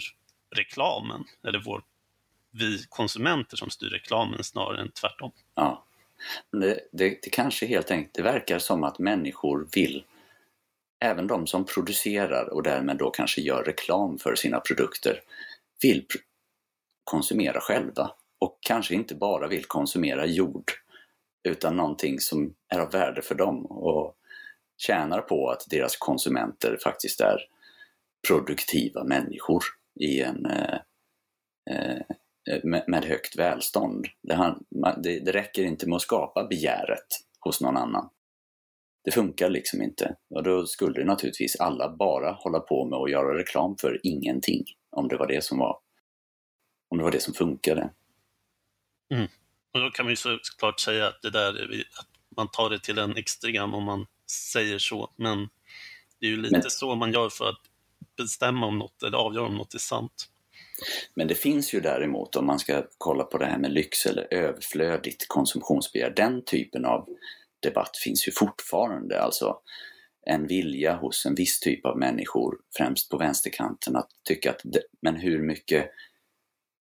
reklamen, 0.55 1.23
eller 1.43 1.59
vår, 1.65 1.83
vi 2.51 2.85
konsumenter 2.89 3.57
som 3.57 3.69
styr 3.69 3.89
reklamen 3.89 4.43
snarare 4.43 4.81
än 4.81 4.91
tvärtom. 4.91 5.31
Ja. 5.55 5.85
Det, 6.51 6.79
det, 6.91 7.19
det 7.23 7.29
kanske 7.29 7.65
helt 7.65 7.91
enkelt, 7.91 8.13
det 8.13 8.21
verkar 8.21 8.59
som 8.59 8.83
att 8.83 8.99
människor 8.99 9.67
vill, 9.75 10.03
även 10.99 11.27
de 11.27 11.47
som 11.47 11.65
producerar 11.65 12.53
och 12.53 12.63
därmed 12.63 12.97
då 12.97 13.11
kanske 13.11 13.41
gör 13.41 13.63
reklam 13.63 14.17
för 14.17 14.35
sina 14.35 14.59
produkter, 14.59 15.21
vill 15.81 16.05
konsumera 17.03 17.61
själva 17.61 18.11
och 18.39 18.57
kanske 18.61 18.95
inte 18.95 19.15
bara 19.15 19.47
vill 19.47 19.65
konsumera 19.65 20.25
jord 20.25 20.71
utan 21.43 21.75
någonting 21.75 22.19
som 22.19 22.55
är 22.67 22.79
av 22.79 22.91
värde 22.91 23.21
för 23.21 23.35
dem 23.35 23.65
och 23.65 24.15
tjänar 24.77 25.21
på 25.21 25.49
att 25.49 25.65
deras 25.69 25.97
konsumenter 25.97 26.77
faktiskt 26.83 27.21
är 27.21 27.37
produktiva 28.27 29.03
människor 29.03 29.63
i 29.99 30.21
en, 30.21 30.45
eh, 30.45 30.79
eh 31.71 32.01
med, 32.63 32.83
med, 32.87 33.05
högt 33.05 33.35
välstånd. 33.35 34.07
Det, 34.21 34.55
det, 34.97 35.19
det 35.19 35.31
räcker 35.31 35.63
inte 35.63 35.87
med 35.87 35.95
att 35.95 36.01
skapa 36.01 36.47
begäret 36.47 37.07
hos 37.39 37.61
någon 37.61 37.77
annan. 37.77 38.09
Det 39.03 39.11
funkar 39.11 39.49
liksom 39.49 39.81
inte. 39.81 40.15
Och 40.29 40.43
då 40.43 40.65
skulle 40.65 41.05
naturligtvis 41.05 41.55
alla 41.55 41.95
bara 41.95 42.31
hålla 42.31 42.59
på 42.59 42.85
med 42.85 42.99
att 42.99 43.11
göra 43.11 43.37
reklam 43.37 43.77
för 43.77 43.99
ingenting. 44.03 44.65
Om 44.89 45.07
det 45.07 45.17
var 45.17 45.27
det 45.27 45.43
som 45.43 45.57
var 45.57 45.79
om 46.89 46.97
det 46.97 47.03
var 47.03 47.11
det 47.11 47.21
som 47.21 47.33
funkade. 47.33 47.89
Mm. 49.09 49.27
Och 49.73 49.79
då 49.79 49.89
kan 49.89 50.05
man 50.05 50.11
ju 50.11 50.15
såklart 50.15 50.79
säga 50.79 51.07
att 51.07 51.21
det 51.21 51.29
där, 51.29 51.83
att 51.99 52.07
man 52.37 52.51
tar 52.51 52.69
det 52.69 52.79
till 52.79 52.97
en 52.97 53.17
extrem 53.17 53.73
om 53.73 53.83
man 53.83 54.05
säger 54.31 54.79
så, 54.79 55.13
men 55.15 55.49
det 56.19 56.25
är 56.25 56.29
ju 56.29 56.37
lite 56.37 56.51
men, 56.51 56.69
så 56.69 56.95
man 56.95 57.13
gör 57.13 57.29
för 57.29 57.49
att 57.49 57.61
bestämma 58.17 58.65
om 58.65 58.79
något 58.79 59.03
eller 59.03 59.17
avgöra 59.17 59.45
om 59.45 59.57
något 59.57 59.73
är 59.73 59.79
sant. 59.79 60.29
Men 61.13 61.27
det 61.27 61.35
finns 61.35 61.73
ju 61.73 61.79
däremot, 61.79 62.35
om 62.35 62.45
man 62.45 62.59
ska 62.59 62.83
kolla 62.97 63.23
på 63.23 63.37
det 63.37 63.45
här 63.45 63.57
med 63.57 63.71
lyx 63.71 64.05
eller 64.05 64.33
överflödigt 64.33 65.27
konsumtionsbegär, 65.27 66.13
den 66.15 66.45
typen 66.45 66.85
av 66.85 67.09
debatt 67.59 67.97
finns 67.97 68.27
ju 68.27 68.31
fortfarande. 68.31 69.21
Alltså 69.21 69.59
en 70.25 70.47
vilja 70.47 70.95
hos 70.95 71.25
en 71.25 71.35
viss 71.35 71.59
typ 71.59 71.85
av 71.85 71.97
människor, 71.97 72.57
främst 72.77 73.09
på 73.09 73.17
vänsterkanten, 73.17 73.95
att 73.95 74.09
tycka 74.23 74.51
att 74.51 74.61
men 75.01 75.15
hur 75.15 75.41
mycket, 75.41 75.91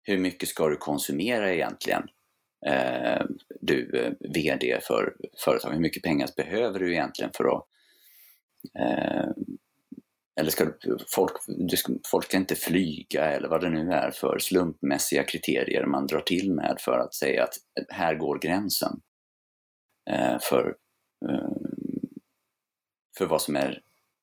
hur 0.03 0.19
mycket 0.19 0.49
ska 0.49 0.69
du 0.69 0.77
konsumera 0.77 1.55
egentligen? 1.55 2.03
Eh, 2.67 3.23
du 3.61 3.99
eh, 3.99 4.13
VD 4.35 4.79
för 4.83 5.17
företag, 5.45 5.73
hur 5.73 5.81
mycket 5.81 6.03
pengar 6.03 6.29
behöver 6.37 6.79
du 6.79 6.93
egentligen 6.93 7.31
för 7.35 7.45
att 7.45 7.65
eh, 8.79 9.31
eller 10.41 10.51
ska 10.51 10.65
du, 10.65 10.99
folk, 11.09 11.33
folk 12.11 12.25
ska 12.25 12.37
inte 12.37 12.55
flyga 12.55 13.25
eller 13.25 13.49
vad 13.49 13.61
det 13.61 13.71
nu 13.71 13.93
är 13.93 14.11
för 14.11 14.39
slumpmässiga 14.39 15.25
kriterier 15.25 15.87
man 15.87 16.07
drar 16.07 16.21
till 16.21 16.53
med 16.53 16.77
för 16.81 16.99
att 16.99 17.15
säga 17.15 17.45
att 17.45 17.55
här 17.89 18.15
går 18.15 18.39
gränsen 18.39 19.01
eh, 20.11 20.39
för, 20.41 20.77
eh, 21.31 21.51
för 23.19 23.27
vad 23.27 23.43
som 23.43 23.57
är 23.57 23.81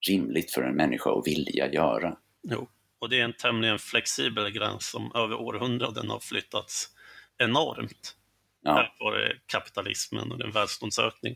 rimligt 0.08 0.52
för 0.52 0.64
en 0.64 0.76
människa 0.76 1.20
att 1.20 1.28
vilja 1.28 1.72
göra. 1.72 2.18
Jo, 2.44 2.68
och 3.00 3.10
det 3.10 3.20
är 3.20 3.24
en 3.24 3.34
tämligen 3.34 3.80
flexibel 3.80 4.52
gräns 4.52 4.90
som 4.90 5.12
över 5.16 5.36
århundraden 5.36 6.10
har 6.10 6.20
flyttats 6.20 6.90
enormt 7.38 8.16
ja. 8.64 8.76
tack 8.76 8.96
vare 9.00 9.38
kapitalismen 9.46 10.32
och 10.32 10.38
den 10.38 10.52
välståndsökning. 10.52 11.36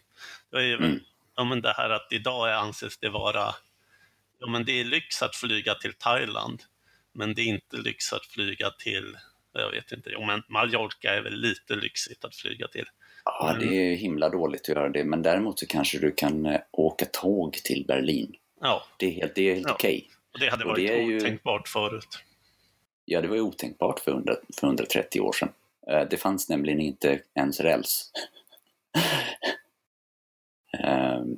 Det 0.51 0.57
är, 0.57 0.77
mm. 0.77 0.99
ja, 1.35 1.43
men 1.43 1.61
det 1.61 1.73
här 1.77 1.89
att 1.89 2.07
idag 2.11 2.51
anses 2.51 2.97
det 2.97 3.09
vara, 3.09 3.55
ja 4.39 4.47
men 4.47 4.65
det 4.65 4.79
är 4.79 4.83
lyx 4.85 5.21
att 5.21 5.35
flyga 5.35 5.75
till 5.75 5.93
Thailand, 5.93 6.63
men 7.13 7.33
det 7.33 7.41
är 7.41 7.45
inte 7.45 7.77
lyx 7.77 8.13
att 8.13 8.25
flyga 8.25 8.69
till, 8.69 9.17
jag 9.53 9.71
vet 9.71 9.91
inte, 9.91 10.09
jo 10.13 10.25
men 10.25 10.43
Mallorca 10.47 11.09
är 11.13 11.21
väl 11.21 11.33
lite 11.35 11.75
lyxigt 11.75 12.25
att 12.25 12.35
flyga 12.35 12.67
till. 12.67 12.85
Ja, 13.25 13.55
det 13.59 13.91
är 13.91 13.95
himla 13.95 14.29
dåligt 14.29 14.61
att 14.61 14.67
göra 14.67 14.89
det, 14.89 15.03
men 15.03 15.21
däremot 15.21 15.59
så 15.59 15.67
kanske 15.67 15.99
du 15.99 16.11
kan 16.11 16.45
eh, 16.45 16.61
åka 16.71 17.05
tåg 17.05 17.53
till 17.53 17.85
Berlin. 17.87 18.35
Ja. 18.61 18.83
Det 18.97 19.05
är 19.05 19.11
helt, 19.11 19.35
det 19.35 19.49
är 19.49 19.53
helt 19.53 19.67
Ja. 19.67 19.73
okej. 19.73 20.09
Och 20.33 20.39
det 20.39 20.49
hade 20.49 20.63
Och 20.63 20.69
varit 20.69 20.87
det 20.87 20.93
är 20.93 21.01
ju- 21.01 21.17
otänkbart 21.17 21.67
förut. 21.67 22.07
Ja, 23.05 23.21
det 23.21 23.27
var 23.27 23.35
ju 23.35 23.41
otänkbart 23.41 23.99
för, 23.99 24.11
100, 24.11 24.35
för 24.59 24.67
130 24.67 25.21
år 25.21 25.33
sedan. 25.33 25.49
Eh, 25.89 26.07
Det 26.09 26.17
fanns 26.17 26.49
nämligen 26.49 26.79
inte 26.79 27.21
ens 27.35 27.59
räls. 27.59 28.11
Ehm, 30.79 31.35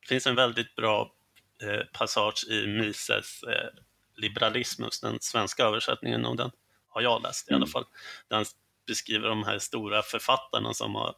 Det 0.00 0.08
finns 0.08 0.26
en 0.26 0.34
väldigt 0.34 0.74
bra 0.76 1.14
eh, 1.62 1.86
passage 1.92 2.46
i 2.50 2.66
Mises 2.66 3.42
eh, 3.42 3.68
Liberalismus, 4.16 5.00
den 5.00 5.18
svenska 5.20 5.64
översättningen 5.64 6.24
av 6.24 6.36
den, 6.36 6.50
har 6.88 7.00
jag 7.02 7.22
läst 7.22 7.50
i 7.50 7.54
alla 7.54 7.56
Mm. 7.64 7.68
fall. 7.68 7.84
Den 8.28 8.44
beskriver 8.86 9.28
de 9.28 9.44
här 9.44 9.58
stora 9.58 10.02
författarna 10.02 10.74
som 10.74 10.94
har 10.94 11.14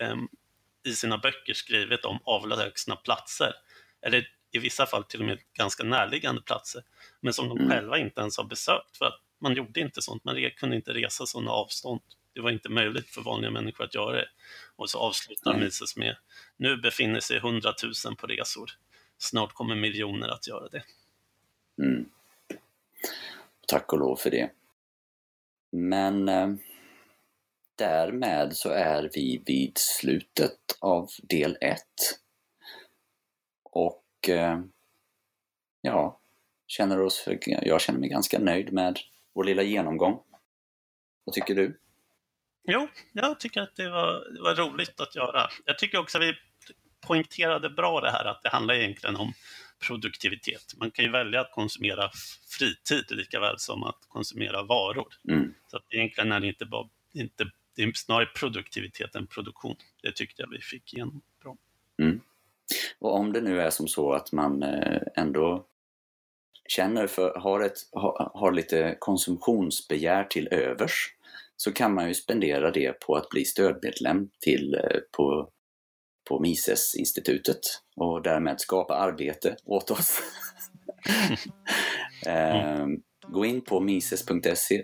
ehm, 0.00 0.28
i 0.84 0.92
sina 0.92 1.18
böcker 1.18 1.54
skrivit 1.54 2.04
om 2.04 2.18
avlägsna 2.24 2.96
platser, 2.96 3.52
eller 4.02 4.28
i 4.50 4.58
vissa 4.58 4.86
fall 4.86 5.04
till 5.04 5.20
och 5.20 5.26
med 5.26 5.38
ganska 5.52 5.84
närliggande 5.84 6.42
platser, 6.42 6.82
men 7.20 7.32
som 7.32 7.48
de 7.48 7.58
Mm. 7.58 7.70
själva 7.70 7.98
inte 7.98 8.20
ens 8.20 8.36
har 8.36 8.44
besökt 8.44 8.96
för 8.96 9.04
att 9.04 9.20
man 9.40 9.54
gjorde 9.54 9.80
inte 9.80 10.02
sånt, 10.02 10.24
man 10.24 10.50
kunde 10.56 10.76
inte 10.76 10.94
resa 10.94 11.26
sådana 11.26 11.50
avstånd. 11.50 12.00
Det 12.38 12.42
var 12.42 12.50
inte 12.50 12.68
möjligt 12.68 13.08
för 13.08 13.22
vanliga 13.22 13.50
människor 13.50 13.84
att 13.84 13.94
göra 13.94 14.12
det. 14.12 14.28
Och 14.76 14.90
så 14.90 14.98
avslutar 14.98 15.52
Nej. 15.52 15.64
Mises 15.64 15.96
med 15.96 16.16
nu 16.56 16.76
befinner 16.76 17.20
sig 17.20 17.38
hundratusen 17.40 18.16
på 18.16 18.26
resor. 18.26 18.70
Snart 19.18 19.52
kommer 19.52 19.74
miljoner 19.76 20.28
att 20.28 20.46
göra 20.46 20.68
det. 20.68 20.84
mm. 21.82 22.10
Tack 23.66 23.92
och 23.92 23.98
lov 23.98 24.16
för 24.16 24.30
det. 24.30 24.50
Men 25.72 26.28
eh, 26.28 26.48
därmed 27.76 28.56
så 28.56 28.68
är 28.68 29.10
vi 29.14 29.42
vid 29.46 29.78
slutet 29.78 30.58
av 30.80 31.10
del 31.22 31.58
1. 31.60 31.80
Och 33.62 34.28
eh, 34.28 34.60
ja, 35.80 36.20
känner 36.66 37.00
oss, 37.00 37.28
jag 37.62 37.80
känner 37.80 37.98
mig 37.98 38.08
ganska 38.08 38.38
nöjd 38.38 38.72
med 38.72 38.98
vår 39.34 39.44
lilla 39.44 39.62
genomgång. 39.62 40.20
Vad 41.24 41.34
tycker 41.34 41.54
du? 41.54 41.78
Jo, 42.70 42.88
jag 43.12 43.40
tycker 43.40 43.60
att 43.60 43.76
det 43.76 43.90
var, 43.90 44.32
det 44.34 44.40
var 44.40 44.54
roligt 44.54 45.00
att 45.00 45.16
göra. 45.16 45.48
Jag 45.64 45.78
tycker 45.78 45.98
också 45.98 46.18
att 46.18 46.24
vi 46.24 46.34
poängterade 47.06 47.70
bra 47.70 48.00
det 48.00 48.10
här 48.10 48.24
att 48.24 48.42
det 48.42 48.48
handlar 48.48 48.74
egentligen 48.74 49.16
om 49.16 49.32
produktivitet. 49.86 50.74
Man 50.76 50.90
kan 50.90 51.04
ju 51.04 51.10
välja 51.10 51.40
att 51.40 51.52
konsumera 51.52 52.10
fritid 52.58 53.04
lika 53.10 53.40
väl 53.40 53.58
som 53.58 53.82
att 53.82 53.98
konsumera 54.08 54.62
varor. 54.62 55.08
Mm. 55.28 55.54
Så 55.70 55.76
att 55.76 55.84
egentligen 55.90 56.32
är 56.32 56.40
det 56.40 56.46
inte 56.46 56.66
bara, 56.66 56.88
inte, 57.14 57.50
det 57.76 57.82
är 57.82 57.92
snarare 57.94 58.26
produktivitet 58.26 59.14
än 59.14 59.26
produktion. 59.26 59.76
Det 60.02 60.12
tyckte 60.12 60.42
jag 60.42 60.50
vi 60.50 60.60
fick 60.60 60.94
igenom 60.94 61.20
bra. 61.42 61.56
Och 62.98 63.14
om 63.14 63.32
det 63.32 63.40
nu 63.40 63.60
är 63.60 63.70
som 63.70 63.88
så 63.88 64.12
att 64.12 64.32
man 64.32 64.62
eh, 64.62 65.00
ändå 65.16 65.66
känner 66.68 67.06
för, 67.06 67.34
har, 67.38 67.60
ett, 67.60 67.78
har, 67.92 68.30
har 68.34 68.52
lite 68.52 68.96
konsumtionsbegär 68.98 70.24
till 70.24 70.48
övers 70.50 71.14
så 71.60 71.72
kan 71.72 71.94
man 71.94 72.08
ju 72.08 72.14
spendera 72.14 72.70
det 72.70 73.00
på 73.00 73.16
att 73.16 73.28
bli 73.28 73.44
stödmedlem 73.44 74.28
till, 74.40 74.74
eh, 74.74 75.00
på, 75.16 75.48
på 76.28 76.40
Mises-institutet 76.40 77.60
och 77.96 78.22
därmed 78.22 78.60
skapa 78.60 78.94
arbete 78.94 79.56
åt 79.64 79.90
oss. 79.90 80.18
eh, 82.26 82.86
gå 83.28 83.44
in 83.44 83.60
på 83.60 83.80
mises.se 83.80 84.82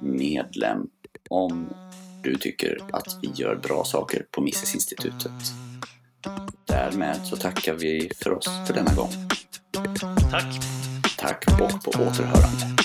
medlem 0.00 0.86
om 1.30 1.74
du 2.22 2.34
tycker 2.34 2.78
att 2.92 3.18
vi 3.22 3.30
gör 3.34 3.56
bra 3.56 3.84
saker 3.84 4.26
på 4.30 4.42
Mises-institutet. 4.42 5.32
Därmed 6.66 7.26
så 7.26 7.36
tackar 7.36 7.74
vi 7.74 8.10
för 8.22 8.32
oss 8.32 8.48
för 8.66 8.74
denna 8.74 8.94
gång. 8.94 9.10
Tack! 10.30 10.60
Tack 11.18 11.44
och 11.60 11.84
på 11.84 11.90
återhörande. 11.90 12.83